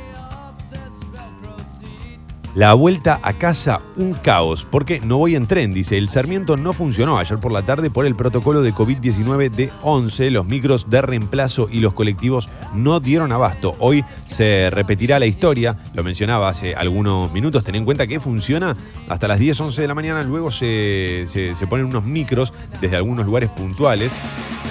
[2.54, 5.98] La vuelta a casa, un caos, porque no voy en tren, dice.
[5.98, 10.30] El Sarmiento no funcionó ayer por la tarde por el protocolo de COVID-19 de 11.
[10.30, 13.74] Los micros de reemplazo y los colectivos no dieron abasto.
[13.80, 17.64] Hoy se repetirá la historia, lo mencionaba hace algunos minutos.
[17.64, 18.76] Ten en cuenta que funciona
[19.08, 20.22] hasta las 10, 11 de la mañana.
[20.22, 24.12] Luego se, se- ponen unos micros desde algunos lugares puntuales.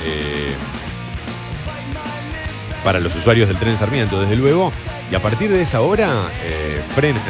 [0.06, 0.54] eh,
[2.84, 4.72] para los usuarios del tren Sarmiento, desde luego.
[5.10, 6.10] Y a partir de esa hora
[6.44, 7.22] eh, frena,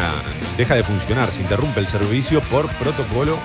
[0.58, 3.38] deja de funcionar, se interrumpe el servicio por protocolo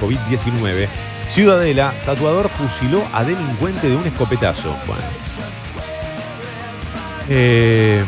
[0.00, 0.88] COVID-19.
[1.28, 4.76] Ciudadela, tatuador fusiló a delincuente de un escopetazo.
[4.86, 5.04] Bueno.
[7.28, 8.04] Eh,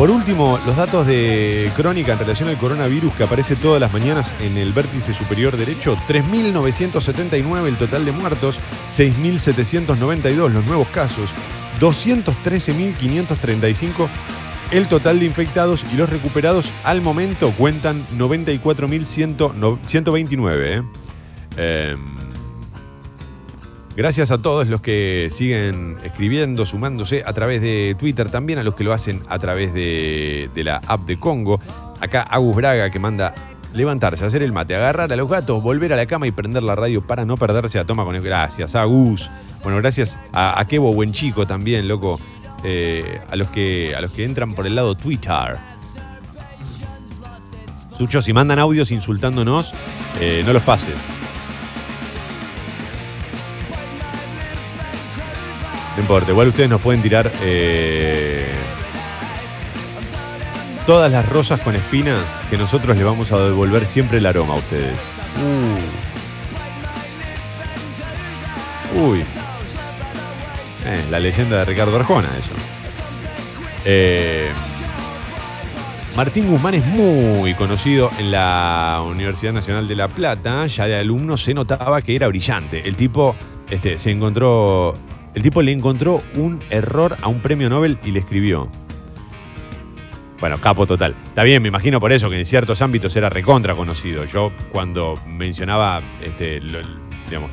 [0.00, 4.34] por último, los datos de crónica en relación al coronavirus que aparece todas las mañanas
[4.40, 5.94] en el vértice superior derecho.
[6.08, 8.60] 3.979 el total de muertos,
[8.96, 11.34] 6.792 los nuevos casos,
[11.80, 14.08] 213.535
[14.70, 20.64] el total de infectados y los recuperados al momento cuentan 94.129.
[20.64, 20.82] ¿eh?
[21.56, 22.20] Em,
[23.96, 28.74] Gracias a todos los que siguen escribiendo, sumándose a través de Twitter, también a los
[28.74, 31.60] que lo hacen a través de, la app de Congo.
[32.00, 33.34] Acá Agus Braga que manda
[33.74, 36.76] levantarse, hacer el mate, agarrar a los gatos, volver a la cama y prender la
[36.76, 38.22] radio para no perderse a toma con el.
[38.22, 39.30] Gracias, Agus.
[39.62, 42.18] Bueno, gracias a, a Kevo Buen Chico también, loco.
[42.64, 45.58] Eh, a, los que, a los que entran por el lado Twitter.
[47.96, 49.74] Sucho, si mandan audios insultándonos,
[50.20, 50.96] eh, no los pases.
[55.96, 58.46] No importa, igual ustedes nos pueden tirar eh,
[60.86, 64.56] todas las rosas con espinas que nosotros le vamos a devolver siempre el aroma a
[64.58, 64.96] ustedes.
[68.96, 69.00] Uh.
[69.10, 69.24] Uy.
[70.90, 72.50] Eh, la leyenda de Ricardo Arjona, eso.
[73.84, 74.48] Eh,
[76.16, 80.66] Martín Guzmán es muy conocido en la Universidad Nacional de La Plata.
[80.66, 82.88] Ya de alumno se notaba que era brillante.
[82.88, 83.36] El tipo
[83.70, 84.94] este, se encontró.
[85.32, 88.68] El tipo le encontró un error a un premio Nobel y le escribió.
[90.40, 91.14] Bueno, capo total.
[91.28, 94.24] Está bien, me imagino por eso que en ciertos ámbitos era recontra conocido.
[94.24, 96.60] Yo cuando mencionaba, este,
[97.28, 97.52] digamos,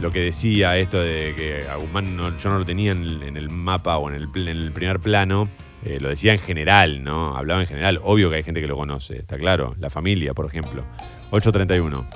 [0.00, 3.98] lo que decía esto de que a Guzmán yo no lo tenía en el, mapa
[3.98, 4.28] o en el,
[4.72, 5.48] primer plano,
[5.84, 7.36] eh, lo decía en general, ¿no?
[7.36, 8.00] Hablaba en general.
[8.02, 9.74] Obvio que hay gente que lo conoce, está claro.
[9.78, 10.84] La familia, por ejemplo.
[11.30, 12.06] 831.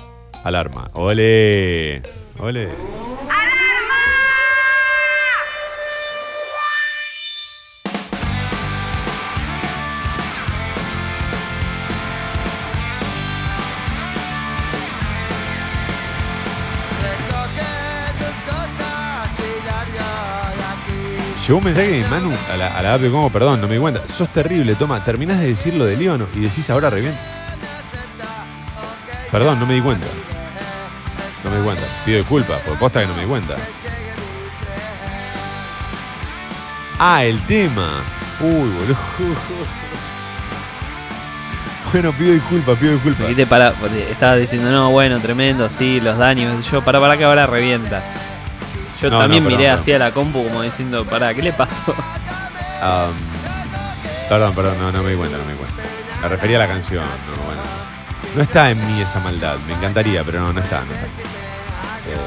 [0.43, 0.89] Alarma.
[0.93, 2.01] ¡Ole!
[2.39, 2.69] ¡Ole!
[21.45, 23.81] Llegó un mensaje de Manu a la, a la app de perdón, no me di
[23.81, 24.07] cuenta.
[24.07, 27.17] Sos terrible, toma, terminás de decir lo de Líbano y decís ahora re bien.
[29.29, 30.07] Perdón, no me di cuenta.
[31.43, 31.83] No me di cuenta.
[32.05, 33.57] Pido disculpas, por posta que no me di cuenta.
[36.97, 38.03] Ah, el tema.
[38.39, 38.95] Uy, boludo.
[41.91, 43.29] Bueno, pido disculpas, pido disculpas.
[44.09, 46.65] Estaba diciendo, no, bueno, tremendo, sí, los daños.
[46.71, 48.01] Yo, para, para que ahora revienta.
[49.03, 51.93] Yo No, también no, miré hacia la compu como diciendo, para, ¿qué le pasó?
[54.29, 55.75] Perdón, perdón, no, no me di cuenta, no me di cuenta.
[56.21, 57.61] Me refería a la canción, no, bueno.
[58.35, 61.05] No está en mí esa maldad, me encantaría, pero no, no está, no está.
[61.05, 62.17] Eh,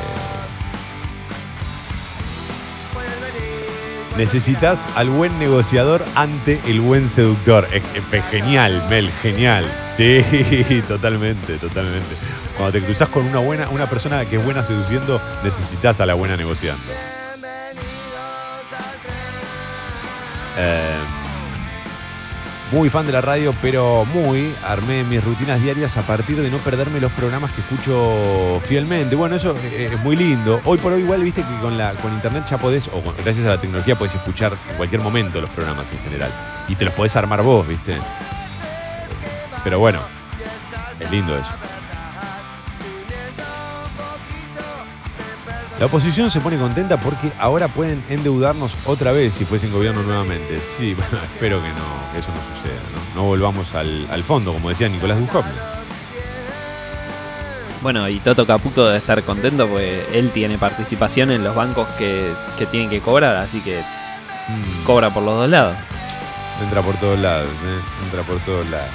[4.16, 7.66] necesitas al buen negociador ante el buen seductor.
[7.72, 9.64] Es- es genial, Mel, genial.
[9.96, 10.22] Sí,
[10.88, 12.14] totalmente, totalmente.
[12.57, 16.14] Cuando te cruzas con una buena, una persona que es buena seduciendo, necesitas a la
[16.14, 16.82] buena negociando.
[20.59, 20.96] Eh,
[22.72, 24.54] muy fan de la radio, pero muy.
[24.66, 29.14] Armé mis rutinas diarias a partir de no perderme los programas que escucho fielmente.
[29.14, 30.61] Bueno, eso es muy lindo.
[30.64, 33.50] Hoy por hoy, igual, viste que con, la, con internet ya podés, o gracias a
[33.50, 36.30] la tecnología, podés escuchar en cualquier momento los programas en general.
[36.68, 37.98] Y te los podés armar vos, viste.
[39.62, 40.00] Pero bueno,
[40.98, 41.65] es lindo eso.
[45.78, 50.60] La oposición se pone contenta porque ahora pueden endeudarnos otra vez si fuesen gobierno nuevamente.
[50.60, 52.80] Sí, bueno, espero que no, que eso no suceda,
[53.14, 53.20] ¿no?
[53.22, 55.52] No volvamos al, al fondo, como decía Nicolás Duhovne.
[57.82, 62.32] Bueno, y Toto Caputo debe estar contento porque él tiene participación en los bancos que,
[62.58, 63.80] que tienen que cobrar, así que
[64.48, 65.76] Mm, cobra por los dos lados.
[66.62, 68.04] entra por todos lados, ¿eh?
[68.04, 68.94] Entra por todos lados.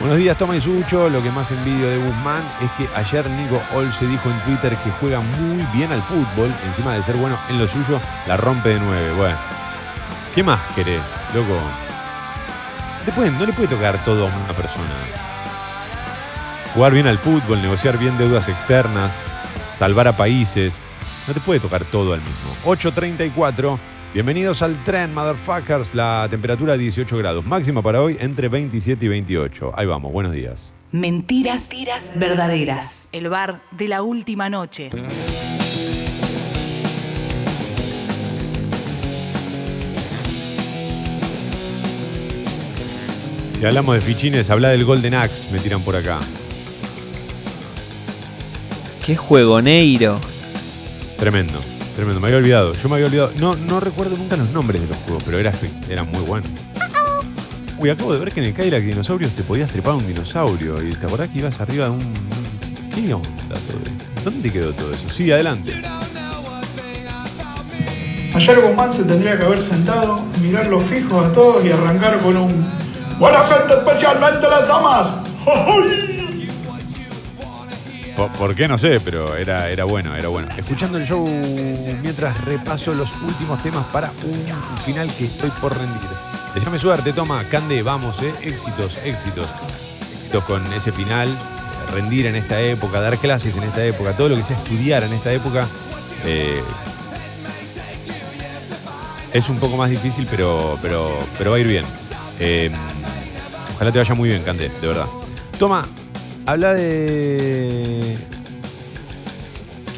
[0.00, 1.08] Buenos días, Toma y Sucho.
[1.08, 4.90] Lo que más envidio de Guzmán es que ayer Nico Olse dijo en Twitter que
[5.00, 6.54] juega muy bien al fútbol.
[6.66, 9.12] Encima de ser bueno en lo suyo, la rompe de nueve.
[9.14, 9.36] Bueno,
[10.34, 11.02] ¿qué más querés,
[11.34, 11.58] loco?
[13.16, 14.84] Pueden- no le puede tocar todo a una persona.
[16.74, 19.14] Jugar bien al fútbol, negociar bien deudas externas,
[19.78, 20.74] salvar a países.
[21.26, 22.54] No te puede tocar todo al mismo.
[22.66, 23.78] 8.34.
[24.14, 25.94] Bienvenidos al tren, motherfuckers.
[25.94, 27.44] La temperatura 18 grados.
[27.44, 29.72] Máxima para hoy entre 27 y 28.
[29.76, 30.72] Ahí vamos, buenos días.
[30.92, 31.70] Mentiras
[32.14, 33.10] verdaderas.
[33.12, 34.90] El bar de la última noche.
[43.58, 46.20] Si hablamos de fichines, habla del Golden Axe, me tiran por acá.
[49.04, 50.18] ¿Qué juego, Neiro?
[51.18, 51.58] Tremendo,
[51.98, 52.20] tremendo.
[52.20, 52.72] Me había olvidado.
[52.74, 53.32] Yo me había olvidado.
[53.38, 55.52] No, no recuerdo nunca los nombres de los juegos, pero era,
[55.88, 56.46] era muy bueno.
[57.78, 60.82] Uy, acabo de ver que en el Cadillac Dinosaurios te podías trepar un dinosaurio.
[60.82, 61.98] ¿Y te acordás que ibas arriba de un.
[62.02, 64.22] un- ¿Qué onda todo esto?
[64.24, 65.08] ¿Dónde quedó todo eso?
[65.08, 65.72] Sí, adelante.
[68.34, 72.66] Ayer Guzmán se tendría que haber sentado, mirarlos fijos a todos y arrancar con un
[73.18, 75.08] Buena gente, especialmente las damas.
[78.18, 78.66] ¿Por, por qué?
[78.66, 80.48] No sé, pero era, era bueno, era bueno.
[80.56, 81.24] Escuchando el show
[82.02, 86.10] mientras repaso los últimos temas para un final que estoy por rendir.
[86.52, 88.34] Deseame suerte, toma, Cande, vamos, eh.
[88.42, 89.46] Éxitos, éxitos.
[90.16, 91.28] Éxitos con ese final,
[91.94, 95.12] rendir en esta época, dar clases en esta época, todo lo que sea estudiar en
[95.12, 95.68] esta época.
[96.24, 96.60] eh,
[99.32, 101.84] es un poco más difícil, pero, pero, pero va a ir bien.
[102.40, 102.68] Eh,
[103.76, 105.06] ojalá te vaya muy bien, Cande, de verdad.
[105.56, 105.86] Toma,
[106.48, 108.16] habla de.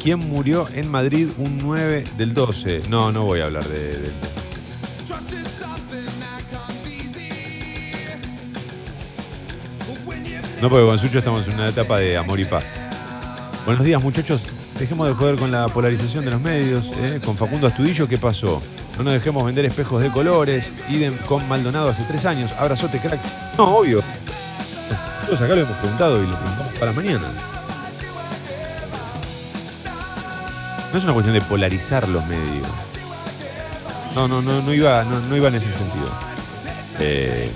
[0.03, 2.83] ¿Quién murió en Madrid un 9 del 12?
[2.89, 4.11] No, no voy a hablar de.
[10.61, 12.65] No, porque con Sucho estamos en una etapa de amor y paz.
[13.65, 14.43] Buenos días, muchachos.
[14.77, 16.91] Dejemos de joder con la polarización de los medios.
[16.97, 17.19] ¿eh?
[17.23, 18.61] Con Facundo Astudillo, ¿qué pasó?
[18.97, 20.71] No nos dejemos vender espejos de colores.
[20.89, 22.51] Idem con Maldonado hace tres años.
[22.59, 23.25] Abrazote, cracks.
[23.57, 24.03] No, obvio.
[25.39, 27.27] Acá lo hemos preguntado y lo preguntamos para mañana.
[30.91, 32.67] No es una cuestión de polarizar los medios.
[34.13, 36.09] No, no, no, no iba, no, no iba en ese sentido.
[36.99, 37.49] Eh,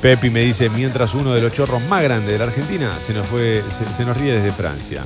[0.00, 3.26] Pepi me dice, mientras uno de los chorros más grandes de la Argentina se nos
[3.26, 3.62] fue,
[3.94, 5.04] se nos ríe desde Francia.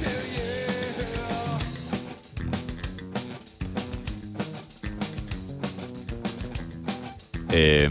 [7.57, 7.89] Eh,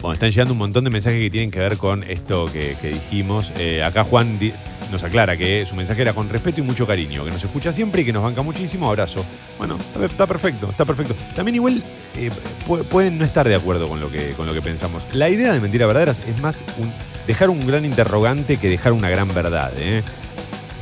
[0.00, 3.52] bueno, están llegando un montón de mensajes que tienen que ver con esto que, dijimos.
[3.58, 4.38] Eh, acá Juan
[4.90, 8.02] nos aclara que su mensaje era con respeto y mucho cariño, que nos escucha siempre
[8.02, 8.88] y que nos banca muchísimo.
[8.88, 9.24] Abrazo.
[9.58, 11.14] Bueno, está- perfecto, está perfecto.
[11.34, 11.82] También igual
[12.16, 12.30] eh,
[12.66, 15.02] pu- pueden no estar de acuerdo con lo, que, con lo que pensamos.
[15.12, 16.62] La idea de Mentiras Verdaderas es más
[17.26, 19.72] dejar un gran interrogante que dejar una gran verdad.
[19.78, 20.02] ¿eh?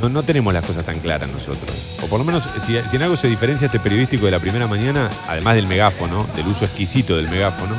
[0.03, 1.71] No, no tenemos las cosas tan claras nosotros.
[2.03, 4.67] O por lo menos, si, si en algo se diferencia este periodístico de la primera
[4.67, 7.77] mañana, además del megáfono, del uso exquisito del megáfono,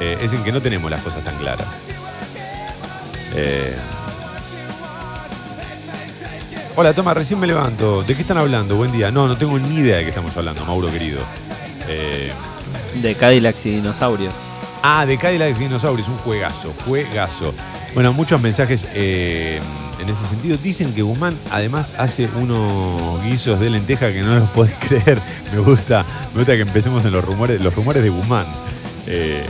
[0.00, 1.66] eh, es en que no tenemos las cosas tan claras.
[3.34, 3.74] Eh,
[6.78, 8.02] Hola, Toma, recién me levanto.
[8.02, 8.76] ¿De qué están hablando?
[8.76, 9.10] Buen día.
[9.10, 11.20] No, no tengo ni idea de qué estamos hablando, Mauro querido.
[11.88, 12.30] Eh,
[12.96, 14.34] De Cadillacs y dinosaurios.
[14.82, 17.54] Ah, de Cadillac Dinosaurios, un juegazo, juegazo.
[17.94, 19.58] Bueno, muchos mensajes eh,
[20.00, 20.56] en ese sentido.
[20.56, 25.20] Dicen que Guzmán además hace unos guisos de lenteja que no los podés creer.
[25.52, 28.46] Me gusta, me gusta que empecemos en los rumores, los rumores de Guzmán.
[29.06, 29.44] Eh,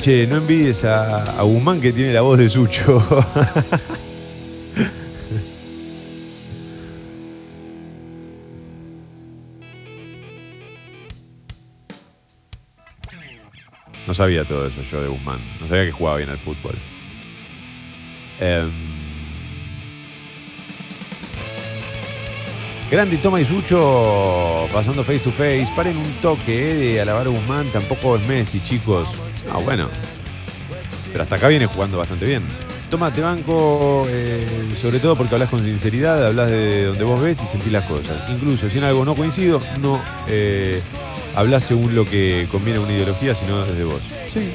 [0.00, 3.04] che, no envidies a, a Guzmán que tiene la voz de Sucho.
[14.04, 15.40] No sabía todo eso yo de Guzmán.
[15.60, 16.76] No sabía que jugaba bien al fútbol.
[18.42, 18.72] Em,
[22.90, 25.68] Grande Toma y Sucho pasando face to face.
[25.76, 27.68] Paren un toque eh, de alabar a Guzmán.
[27.68, 29.08] Tampoco es Messi, chicos.
[29.50, 29.88] Ah, bueno.
[31.12, 32.42] Pero hasta acá viene jugando bastante bien.
[32.90, 34.44] Toma, te banco, eh,
[34.76, 38.28] sobre todo porque hablas con sinceridad, hablas de donde vos ves y sentís las cosas.
[38.28, 40.82] Incluso si en algo no coincido, no eh,
[41.36, 44.02] hablas según lo que conviene a una ideología, sino desde vos.
[44.30, 44.52] Sí.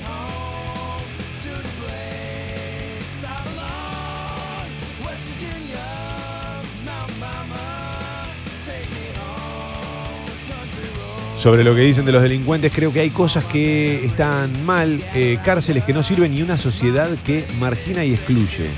[11.48, 15.40] Sobre lo que dicen de los delincuentes, creo que hay cosas que están mal, eh,
[15.46, 18.70] cárceles que no sirven y una sociedad que margina y excluye.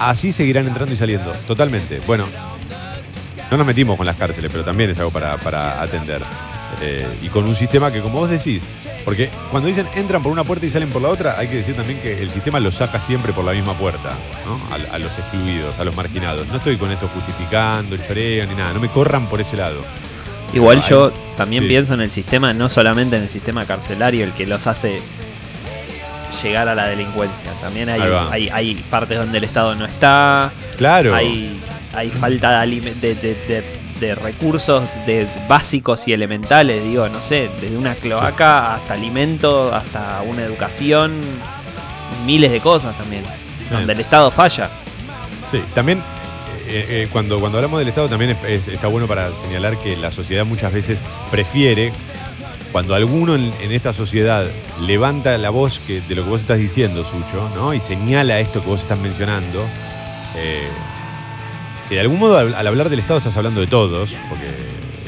[0.00, 2.00] Así seguirán entrando y saliendo, totalmente.
[2.08, 2.24] Bueno,
[3.52, 6.22] no nos metimos con las cárceles, pero también es algo para, atender.
[6.82, 8.64] Eh, y con un sistema que, como vos decís,
[9.04, 11.76] porque cuando dicen entran por una puerta y salen por la otra, hay que decir
[11.76, 14.10] también que el sistema los saca siempre por la misma puerta,
[14.44, 14.74] ¿no?
[14.74, 16.48] a, los excluidos, a los marginados.
[16.48, 19.84] No estoy con esto justificando el choreo ni nada, no me corran por ese lado.
[20.52, 21.68] Igual yo también sí.
[21.68, 25.00] pienso en el sistema, no solamente en el sistema carcelario, el que los hace
[26.42, 27.50] llegar a la delincuencia.
[27.60, 31.14] También hay, hay, hay partes donde el Estado no está, Claro.
[31.14, 31.60] hay,
[31.94, 33.14] hay falta de, de,
[34.00, 40.22] de- recursos de básicos y elementales, digo, no sé, desde una cloaca hasta alimento, hasta
[40.26, 41.20] una educación,
[42.24, 43.22] miles de cosas también,
[43.70, 44.70] donde el Estado falla.
[45.52, 46.02] Sí, también
[46.70, 49.96] eh, eh, cuando, cuando hablamos del Estado también es- es- está bueno para señalar que
[49.96, 51.00] la sociedad muchas veces
[51.30, 51.92] prefiere,
[52.72, 54.46] cuando alguno en, esta sociedad
[54.82, 57.74] levanta la voz que, de lo que vos estás diciendo, Sucho, ¿no?
[57.74, 59.64] y señala esto que vos estás mencionando,
[60.36, 60.68] eh,
[61.90, 64.46] de algún modo al, hablar del Estado estás hablando de todos, porque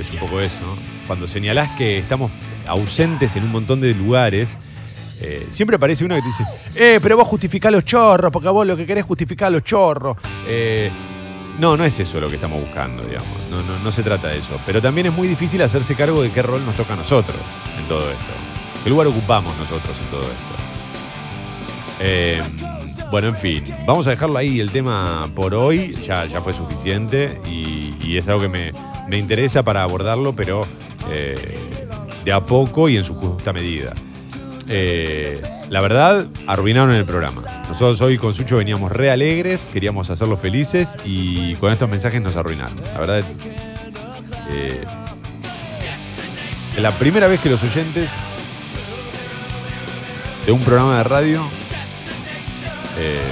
[0.02, 2.32] es un poco eso, cuando señalás que estamos
[2.66, 4.50] ausentes en un montón de lugares,
[5.20, 6.44] eh, siempre aparece uno que te dice,
[6.74, 10.16] eh, pero vos justificás los chorros, porque vos lo que querés es justificar los chorros.
[11.62, 13.30] No, no es eso lo que estamos buscando, digamos.
[13.48, 14.60] No, no, se trata de eso.
[14.66, 17.38] Pero también es muy difícil hacerse cargo de qué rol nos toca a nosotros
[17.78, 18.32] en todo esto.
[18.82, 20.54] ¿Qué lugar ocupamos nosotros en todo esto?
[22.00, 22.42] Eh,
[23.12, 25.92] bueno, en fin, vamos a dejarlo ahí el tema por hoy.
[26.04, 28.72] Ya, ya fue suficiente y, y es algo que me,
[29.08, 30.62] me interesa para abordarlo, pero
[31.12, 31.60] eh,
[32.24, 33.92] de a poco y en su justa medida.
[34.66, 35.40] Eh,
[35.72, 37.64] la verdad, arruinaron el programa.
[37.66, 42.36] Nosotros hoy con Sucho veníamos re alegres, queríamos hacerlos felices y con estos mensajes nos
[42.36, 42.76] arruinaron.
[42.92, 43.24] La verdad,
[44.50, 44.84] eh,
[46.76, 48.10] es la primera vez que los oyentes
[50.44, 51.40] de un programa de radio,
[52.98, 53.22] eh,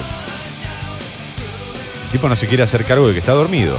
[2.06, 3.76] el tipo no se quiere hacer cargo de que está dormido.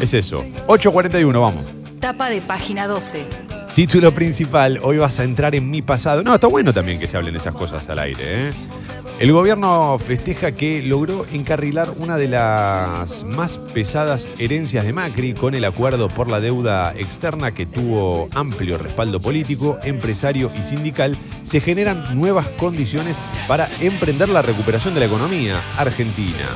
[0.00, 0.42] Es eso.
[0.68, 1.66] 8.41, vamos.
[2.00, 3.26] Tapa de página 12.
[3.78, 6.24] Título principal, hoy vas a entrar en mi pasado.
[6.24, 8.48] No, está bueno también que se hablen esas cosas al aire.
[8.48, 8.52] ¿eh?
[9.20, 15.54] El gobierno festeja que logró encarrilar una de las más pesadas herencias de Macri con
[15.54, 21.16] el acuerdo por la deuda externa que tuvo amplio respaldo político, empresario y sindical.
[21.44, 26.48] Se generan nuevas condiciones para emprender la recuperación de la economía argentina.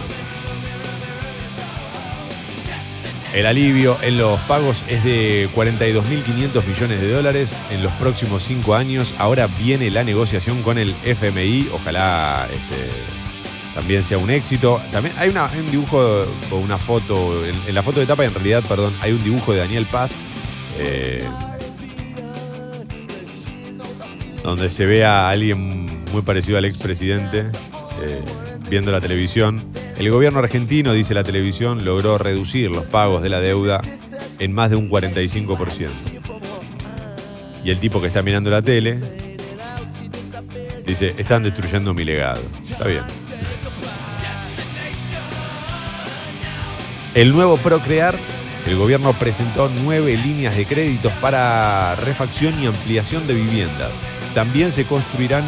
[3.34, 8.74] El alivio en los pagos es de 42.500 millones de dólares en los próximos cinco
[8.74, 9.14] años.
[9.18, 11.68] Ahora viene la negociación con el FMI.
[11.72, 12.90] Ojalá este,
[13.74, 14.82] también sea un éxito.
[14.92, 18.62] También hay, un dibujo o una foto, en, en la foto de tapa, en realidad,
[18.68, 20.12] perdón, hay un dibujo de Daniel Paz.
[20.78, 21.24] eh,
[24.42, 27.46] donde se ve a alguien muy parecido al expresidente
[28.02, 28.20] eh,
[28.68, 29.64] viendo la televisión.
[30.02, 33.80] El gobierno argentino, dice la televisión, logró reducir los pagos de la deuda
[34.40, 35.90] en más de un 45%.
[37.64, 38.98] Y el tipo que está mirando la tele
[40.84, 42.42] dice, están destruyendo mi legado.
[42.60, 43.04] Está bien.
[47.14, 48.18] El nuevo Procrear,
[48.66, 53.92] el gobierno presentó nueve líneas de créditos para refacción y ampliación de viviendas.
[54.34, 55.44] También se construirán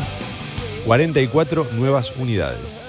[0.84, 2.83] 44 nuevas unidades.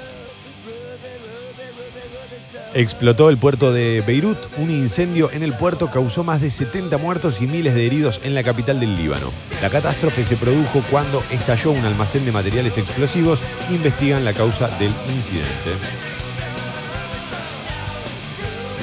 [2.76, 4.38] Explotó el puerto de Beirut.
[4.57, 8.35] Un incendio en el puerto causó más de 70 muertos y miles de heridos en
[8.35, 9.31] la capital del Líbano.
[9.61, 13.41] La catástrofe se produjo cuando estalló un almacén de materiales explosivos.
[13.72, 15.72] Investigan la causa del incidente.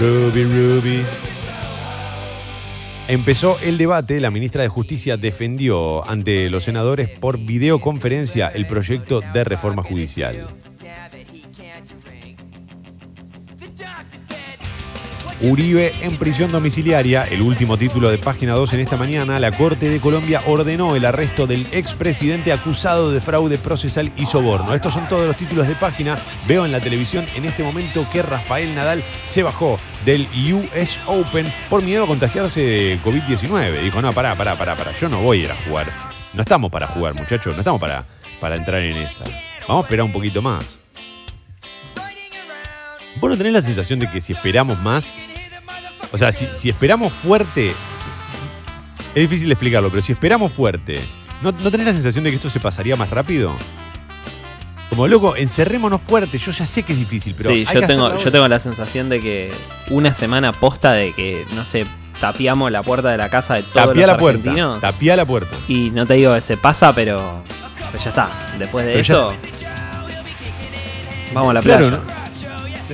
[0.00, 1.02] Ruby, Ruby.
[3.08, 9.20] Empezó el debate, la ministra de Justicia defendió ante los senadores por videoconferencia el proyecto
[9.34, 10.48] de reforma judicial.
[15.42, 19.90] Uribe en prisión domiciliaria, el último título de página 2 en esta mañana, la Corte
[19.90, 24.72] de Colombia ordenó el arresto del expresidente acusado de fraude procesal y soborno.
[24.72, 26.16] Estos son todos los títulos de página.
[26.46, 31.52] Veo en la televisión en este momento que Rafael Nadal se bajó del US Open
[31.68, 33.82] por miedo a contagiarse de COVID-19.
[33.82, 35.86] Dijo, no, pará, pará, pará, pará, yo no voy a ir a jugar.
[36.34, 38.04] No estamos para jugar, muchachos, no estamos para,
[38.40, 39.24] para entrar en esa.
[39.66, 40.78] Vamos a esperar un poquito más.
[43.16, 45.04] ¿Vos no tenés la sensación de que si esperamos más,
[46.12, 47.72] o sea, si, si esperamos fuerte,
[49.14, 51.00] es difícil explicarlo, pero si esperamos fuerte,
[51.42, 53.52] ¿no, ¿no tenés la sensación de que esto se pasaría más rápido?
[54.90, 56.36] Como loco, encerrémonos fuerte.
[56.36, 57.48] Yo ya sé que es difícil, pero.
[57.50, 59.50] sí, hay yo que tengo, yo la sensación de que
[59.88, 61.86] una semana posta de que, no sé,
[62.20, 64.38] tapiamos la puerta de la casa de todos Tapía los la puerta.
[64.50, 64.80] argentinos.
[64.82, 65.56] Tapía la puerta.
[65.66, 67.42] Y no te digo que se pasa, pero,
[67.90, 68.28] pero ya está.
[68.58, 69.34] Después de Pero ya- eso,
[71.32, 72.02] vamos a la Claro, playa.
[72.04, 72.21] ¿no?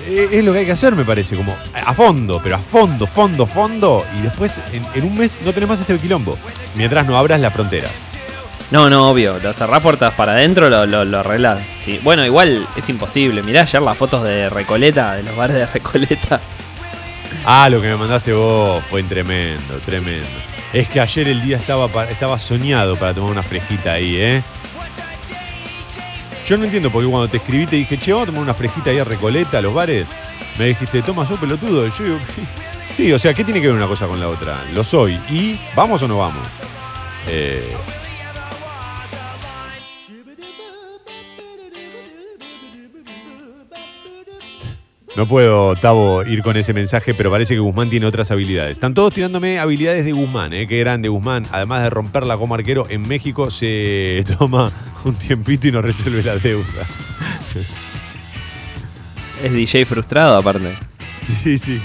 [0.06, 3.06] Es es lo que hay que hacer, me parece, como a fondo, pero a fondo,
[3.06, 6.38] fondo, fondo, y después en, en un mes no tenés más este quilombo,
[6.74, 7.90] mientras no abras las fronteras.
[8.70, 9.38] No, no, obvio.
[9.38, 11.60] Lo cerrás puertas para adentro, lo, lo, lo arreglás.
[11.82, 11.98] Sí.
[12.02, 13.42] Bueno, igual es imposible.
[13.42, 16.40] Mirá ayer las fotos de Recoleta, de los bares de Recoleta.
[17.46, 20.26] Ah, lo que me mandaste vos fue tremendo, tremendo.
[20.74, 24.42] Es que ayer el día estaba, estaba soñado para tomar una fresquita ahí, ¿eh?
[26.46, 28.90] Yo no entiendo porque cuando te escribí te dije, che, vamos a tomar una fresquita
[28.90, 30.06] ahí a Recoleta, a los bares.
[30.58, 31.86] Me dijiste, toma, sos pelotudo.
[31.86, 32.18] Yo
[32.92, 34.64] sí, o sea, ¿qué tiene que ver una cosa con la otra?
[34.72, 35.18] Lo soy.
[35.30, 36.46] ¿Y vamos o no vamos?
[37.26, 37.74] Eh,
[45.18, 48.76] No puedo, Tavo, ir con ese mensaje, pero parece que Guzmán tiene otras habilidades.
[48.76, 50.68] Están todos tirándome habilidades de Guzmán, ¿eh?
[50.68, 51.44] Qué grande Guzmán.
[51.50, 54.70] Además de romperla como arquero, en México se toma
[55.04, 56.86] un tiempito y no resuelve la deuda.
[59.42, 60.76] Es DJ frustrado, aparte.
[61.42, 61.80] Sí, sí.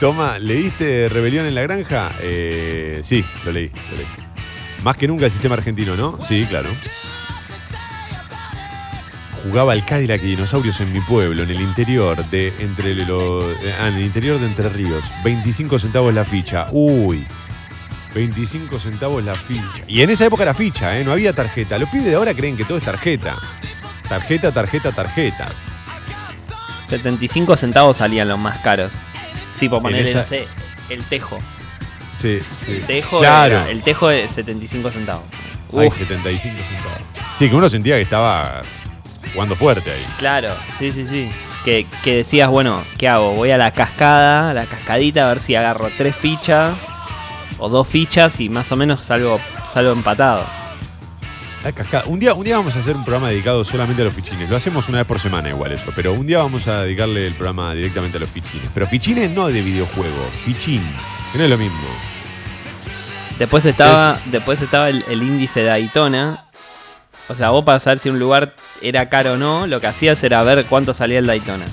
[0.00, 2.12] Toma, ¿leíste Rebelión en la Granja?
[2.20, 4.06] Eh, sí, lo leí, lo leí.
[4.82, 6.18] Más que nunca el sistema argentino, ¿no?
[6.20, 6.70] Sí, claro.
[9.44, 13.74] Jugaba el Cadillac y dinosaurios en mi pueblo, en el interior de entre los, eh,
[13.78, 15.04] ah, en el interior de Entre Ríos.
[15.22, 16.68] 25 centavos la ficha.
[16.72, 17.26] Uy.
[18.14, 19.64] 25 centavos la ficha.
[19.88, 21.04] Y en esa época era ficha, ¿eh?
[21.04, 21.78] No había tarjeta.
[21.78, 23.36] Los pibes de ahora creen que todo es tarjeta.
[24.08, 25.48] Tarjeta, tarjeta, tarjeta.
[26.86, 28.92] 75 centavos salían los más caros.
[29.58, 30.46] Tipo, ponerle, esa- no sé,
[30.90, 31.38] el tejo.
[32.12, 32.72] Sí, sí.
[32.72, 33.56] El tejo, Claro.
[33.62, 35.24] era- el tejo de 75 centavos.
[35.76, 36.98] Ay, Uf, 75 centavos.
[37.38, 38.62] Sí, que uno sentía que estaba
[39.32, 40.06] jugando fuerte ahí.
[40.18, 41.30] claro, sí, sí, sí.
[41.64, 43.32] Que, que decías, bueno, ¿qué hago?
[43.32, 46.74] Voy a la cascada, a la cascadita, a ver si agarro tres fichas
[47.58, 49.40] o dos fichas y más o menos salgo,
[49.72, 50.44] salgo empatado.
[52.06, 54.50] Un día, un día vamos a hacer un programa dedicado solamente a los fichines.
[54.50, 55.92] Lo hacemos una vez por semana igual eso.
[55.96, 58.68] Pero un día vamos a dedicarle el programa directamente a los fichines.
[58.74, 60.30] Pero fichines no de videojuego.
[60.44, 60.82] Fichín.
[61.32, 61.88] Que no es lo mismo.
[63.38, 66.44] Después estaba, después estaba el, el índice de Daytona.
[67.28, 70.22] O sea, vos para saber si un lugar era caro o no, lo que hacías
[70.22, 71.64] era ver cuánto salía el Daytona.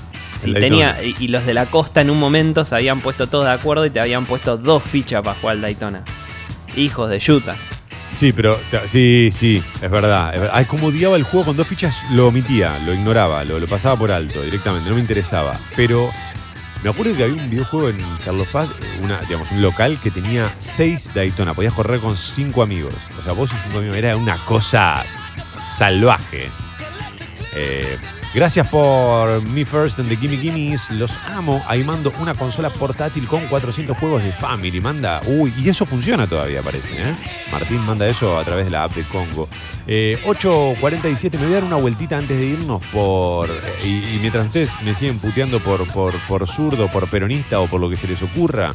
[0.42, 3.86] Tenía, y los de la costa en un momento se habían puesto todos de acuerdo
[3.86, 6.04] y te habían puesto dos fichas para jugar al Daytona.
[6.76, 7.56] Hijos de Utah.
[8.12, 10.34] Sí, pero sí, sí, es verdad.
[10.34, 10.54] es verdad.
[10.56, 13.96] Ay, como odiaba el juego con dos fichas, lo omitía, lo ignoraba, lo, lo pasaba
[13.96, 15.58] por alto directamente, no me interesaba.
[15.76, 16.10] Pero
[16.82, 20.10] me acuerdo que había un videojuego en Carlos Paz, eh, una, digamos, un local que
[20.10, 21.54] tenía seis Daytona.
[21.54, 22.94] Podías correr con cinco amigos.
[23.18, 23.96] O sea, vos y cinco amigos.
[23.96, 25.04] Era una cosa
[25.70, 26.50] salvaje.
[27.54, 27.98] Eh,
[28.34, 30.90] gracias por Me First and the Gimme Gimmes.
[30.90, 31.62] Los amo.
[31.66, 34.80] Ahí mando una consola portátil con 400 juegos de Family.
[34.80, 35.20] Manda.
[35.26, 36.88] Uy, y eso funciona todavía, parece.
[37.02, 37.14] ¿eh?
[37.50, 39.48] Martín manda eso a través de la app de Congo.
[39.86, 41.32] Eh, 8.47.
[41.38, 43.50] Me voy a dar una vueltita antes de irnos por.
[43.50, 47.80] eh, y, mientras ustedes me siguen puteando por, por, por zurdo, por peronista o por
[47.80, 48.72] lo que se les ocurra,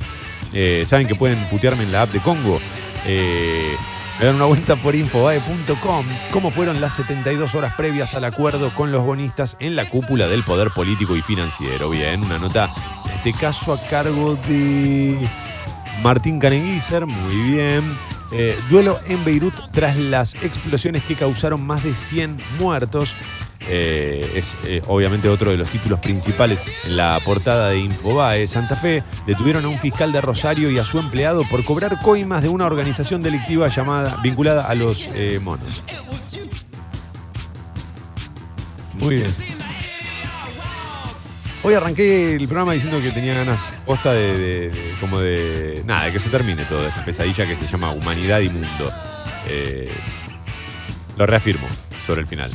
[0.53, 2.59] eh, saben que pueden putearme en la app de Congo.
[3.05, 3.75] Eh,
[4.19, 6.05] Me una vuelta por infobae.com.
[6.31, 10.41] ¿Cómo fueron las 72 horas previas al acuerdo con los bonistas en la cúpula del
[10.41, 11.91] poder político y financiero?
[11.91, 12.71] Bien, una nota,
[13.05, 15.19] en este caso a cargo de
[16.01, 17.05] Martín Carenguiser.
[17.05, 17.95] Muy bien.
[18.31, 23.15] Eh, duelo en Beirut tras las explosiones que causaron más de 100 muertos.
[23.69, 28.47] Eh, es eh, obviamente otro de los títulos principales en la portada de Infobae.
[28.47, 32.41] Santa Fe detuvieron a un fiscal de Rosario y a su empleado por cobrar coimas
[32.41, 35.83] de una organización delictiva llamada vinculada a los eh, monos.
[38.99, 39.35] Muy bien.
[41.63, 46.19] Hoy arranqué el programa diciendo que tenía ganas posta de, como de nada, de que
[46.19, 48.91] se termine toda esta pesadilla que se llama humanidad y mundo.
[51.17, 51.67] Lo reafirmo
[52.05, 52.49] sobre el final.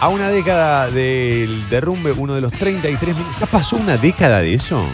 [0.00, 3.40] A una década del derrumbe, uno de los 33 minutos.
[3.40, 4.86] ¿Ya pasó una década de eso?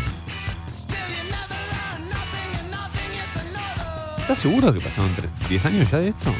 [4.20, 6.32] ¿Estás seguro que pasaron tre- 10 años ya de esto?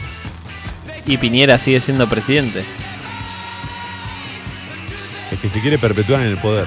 [1.06, 2.64] Y Piñera sigue siendo presidente.
[5.30, 6.66] Es que se quiere perpetuar en el poder.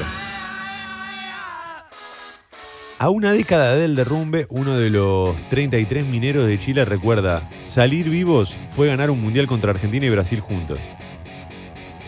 [3.00, 8.56] A una década del derrumbe, uno de los 33 mineros de Chile recuerda, salir vivos
[8.72, 10.80] fue ganar un mundial contra Argentina y Brasil juntos.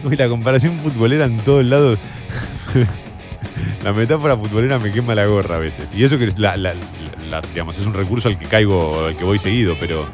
[0.04, 2.00] Uy, la comparación futbolera en todos lados.
[3.84, 5.90] la metáfora futbolera me quema la gorra a veces.
[5.94, 6.76] Y eso que la-
[7.54, 10.08] digamos, es un recurso al que caigo, al que voy seguido, pero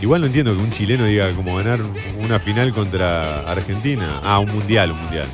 [0.00, 1.80] Igual no entiendo que un chileno diga como ganar
[2.18, 4.20] una final contra Argentina.
[4.22, 5.26] Ah, un mundial, un mundial.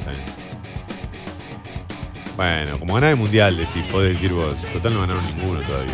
[2.36, 4.56] Bueno, como ganar el mundial, decís, podés decir vos.
[4.72, 5.92] Total no ganaron ninguno todavía.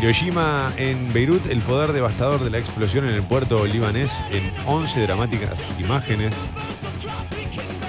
[0.00, 5.00] Hiroshima en Beirut, el poder devastador de la explosión en el puerto libanés en 11
[5.00, 6.34] dramáticas imágenes.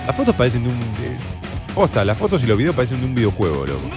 [0.07, 2.07] Las fotos parecen de un...
[2.07, 3.89] las fotos y los videos parecen de un videojuego, loco.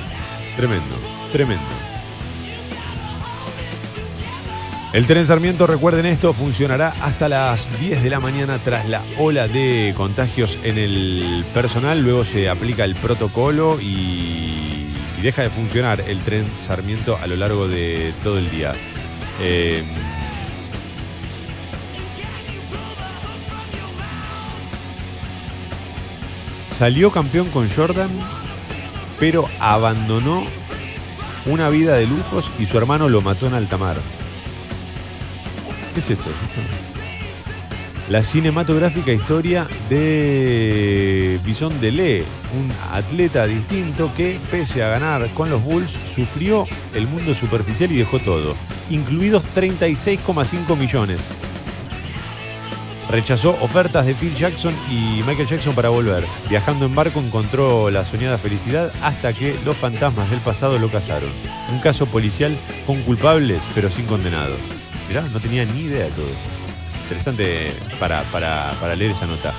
[0.56, 0.94] Tremendo,
[1.32, 1.64] tremendo.
[4.92, 9.48] El tren Sarmiento, recuerden esto, funcionará hasta las 10 de la mañana tras la ola
[9.48, 12.02] de contagios en el personal.
[12.02, 14.71] Luego se aplica el protocolo y,
[15.22, 18.74] deja de funcionar el tren Sarmiento a lo largo de todo el día.
[19.40, 19.84] Eh,
[26.76, 28.10] salió campeón con Jordan,
[29.20, 30.44] pero abandonó
[31.46, 33.96] una vida de lujos y su hermano lo mató en alta mar.
[35.94, 36.30] ¿Qué es esto?
[38.08, 42.24] La cinematográfica historia de Bison Delé,
[42.58, 47.96] un atleta distinto que, pese a ganar con los Bulls, sufrió el mundo superficial y
[47.96, 48.56] dejó todo,
[48.90, 51.18] incluidos 36,5 millones.
[53.08, 56.24] Rechazó ofertas de Phil Jackson y Michael Jackson para volver.
[56.48, 61.30] Viajando en barco encontró la soñada felicidad hasta que los fantasmas del pasado lo cazaron.
[61.70, 62.56] Un caso policial
[62.86, 64.58] con culpables pero sin condenados.
[65.08, 66.51] Mirá, no tenía ni idea de todo eso.
[67.16, 69.52] Interesante para, para- para leer esa nota.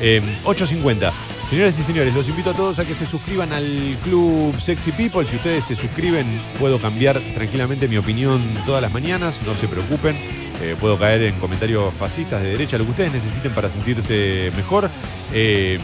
[0.00, 1.12] Eh, 8.50.
[1.50, 5.24] Señoras y señores, los invito a todos a que se suscriban al Club Sexy People.
[5.24, 6.26] Si ustedes se suscriben,
[6.58, 9.36] puedo cambiar tranquilamente mi opinión todas las mañanas.
[9.46, 10.16] No se preocupen.
[10.62, 14.88] Eh, puedo caer en comentarios fascistas de derecha, lo que ustedes necesiten para sentirse mejor.
[15.34, 15.78] Eh,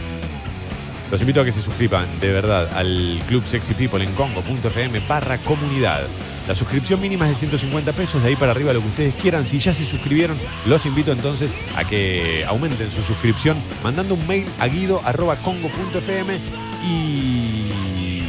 [1.11, 5.37] los invito a que se suscriban de verdad al Club Sexy People en congo.fm barra
[5.37, 6.01] comunidad.
[6.47, 9.45] La suscripción mínima es de 150 pesos, de ahí para arriba lo que ustedes quieran.
[9.45, 14.45] Si ya se suscribieron, los invito entonces a que aumenten su suscripción mandando un mail
[14.59, 16.35] a guido.congo.fm
[16.85, 18.21] y,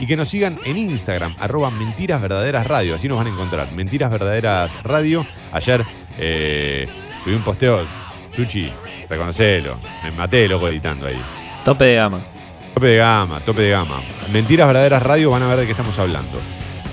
[0.00, 2.96] y que nos sigan en Instagram, arroba Mentiras Verdaderas Radio.
[2.96, 3.70] Así nos van a encontrar.
[3.72, 5.24] Mentiras Verdaderas Radio.
[5.52, 5.84] Ayer
[6.18, 6.88] eh,
[7.22, 7.86] subí un posteo,
[8.34, 8.68] Chuchi,
[9.08, 9.78] reconocelo.
[10.02, 11.22] Me maté loco editando ahí.
[11.64, 12.37] Tope de gama.
[12.78, 14.00] Tope de gama, tope de gama.
[14.30, 16.38] Mentiras Verdaderas Radio van a ver de qué estamos hablando.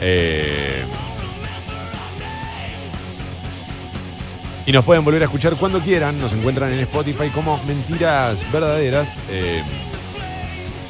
[0.01, 0.83] Eh,
[4.65, 6.19] y nos pueden volver a escuchar cuando quieran.
[6.19, 9.15] Nos encuentran en Spotify como Mentiras Verdaderas.
[9.29, 9.61] Eh,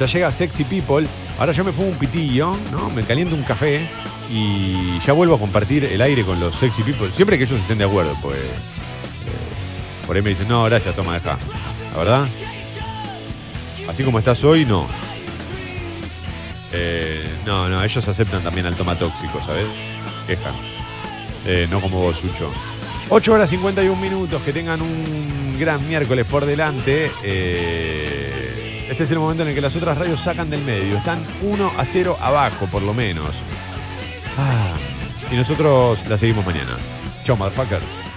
[0.00, 1.06] ya llega Sexy People.
[1.38, 2.88] Ahora yo me fumo un pitillo, ¿no?
[2.88, 3.86] Me caliento un café
[4.30, 7.12] y ya vuelvo a compartir el aire con los Sexy People.
[7.12, 8.38] Siempre que ellos estén de acuerdo, pues.
[8.38, 11.36] eh, por ahí me dicen, no, gracias, toma, deja.
[11.92, 12.26] La verdad,
[13.88, 14.86] Así como estás hoy, no.
[16.72, 19.66] Eh, no, no, ellos aceptan también al toma tóxico, ¿sabes?
[20.26, 20.50] Queja.
[21.46, 22.50] Eh, no como vos, Sucho.
[23.08, 27.10] 8 horas 51 minutos, que tengan un gran miércoles por delante.
[27.22, 30.96] Eh, este es el momento en el que las otras radios sacan del medio.
[30.96, 33.36] Están 1 a 0 abajo, por lo menos.
[34.36, 34.74] Ah,
[35.30, 36.76] y nosotros la seguimos mañana.
[37.24, 38.15] Chao, motherfuckers.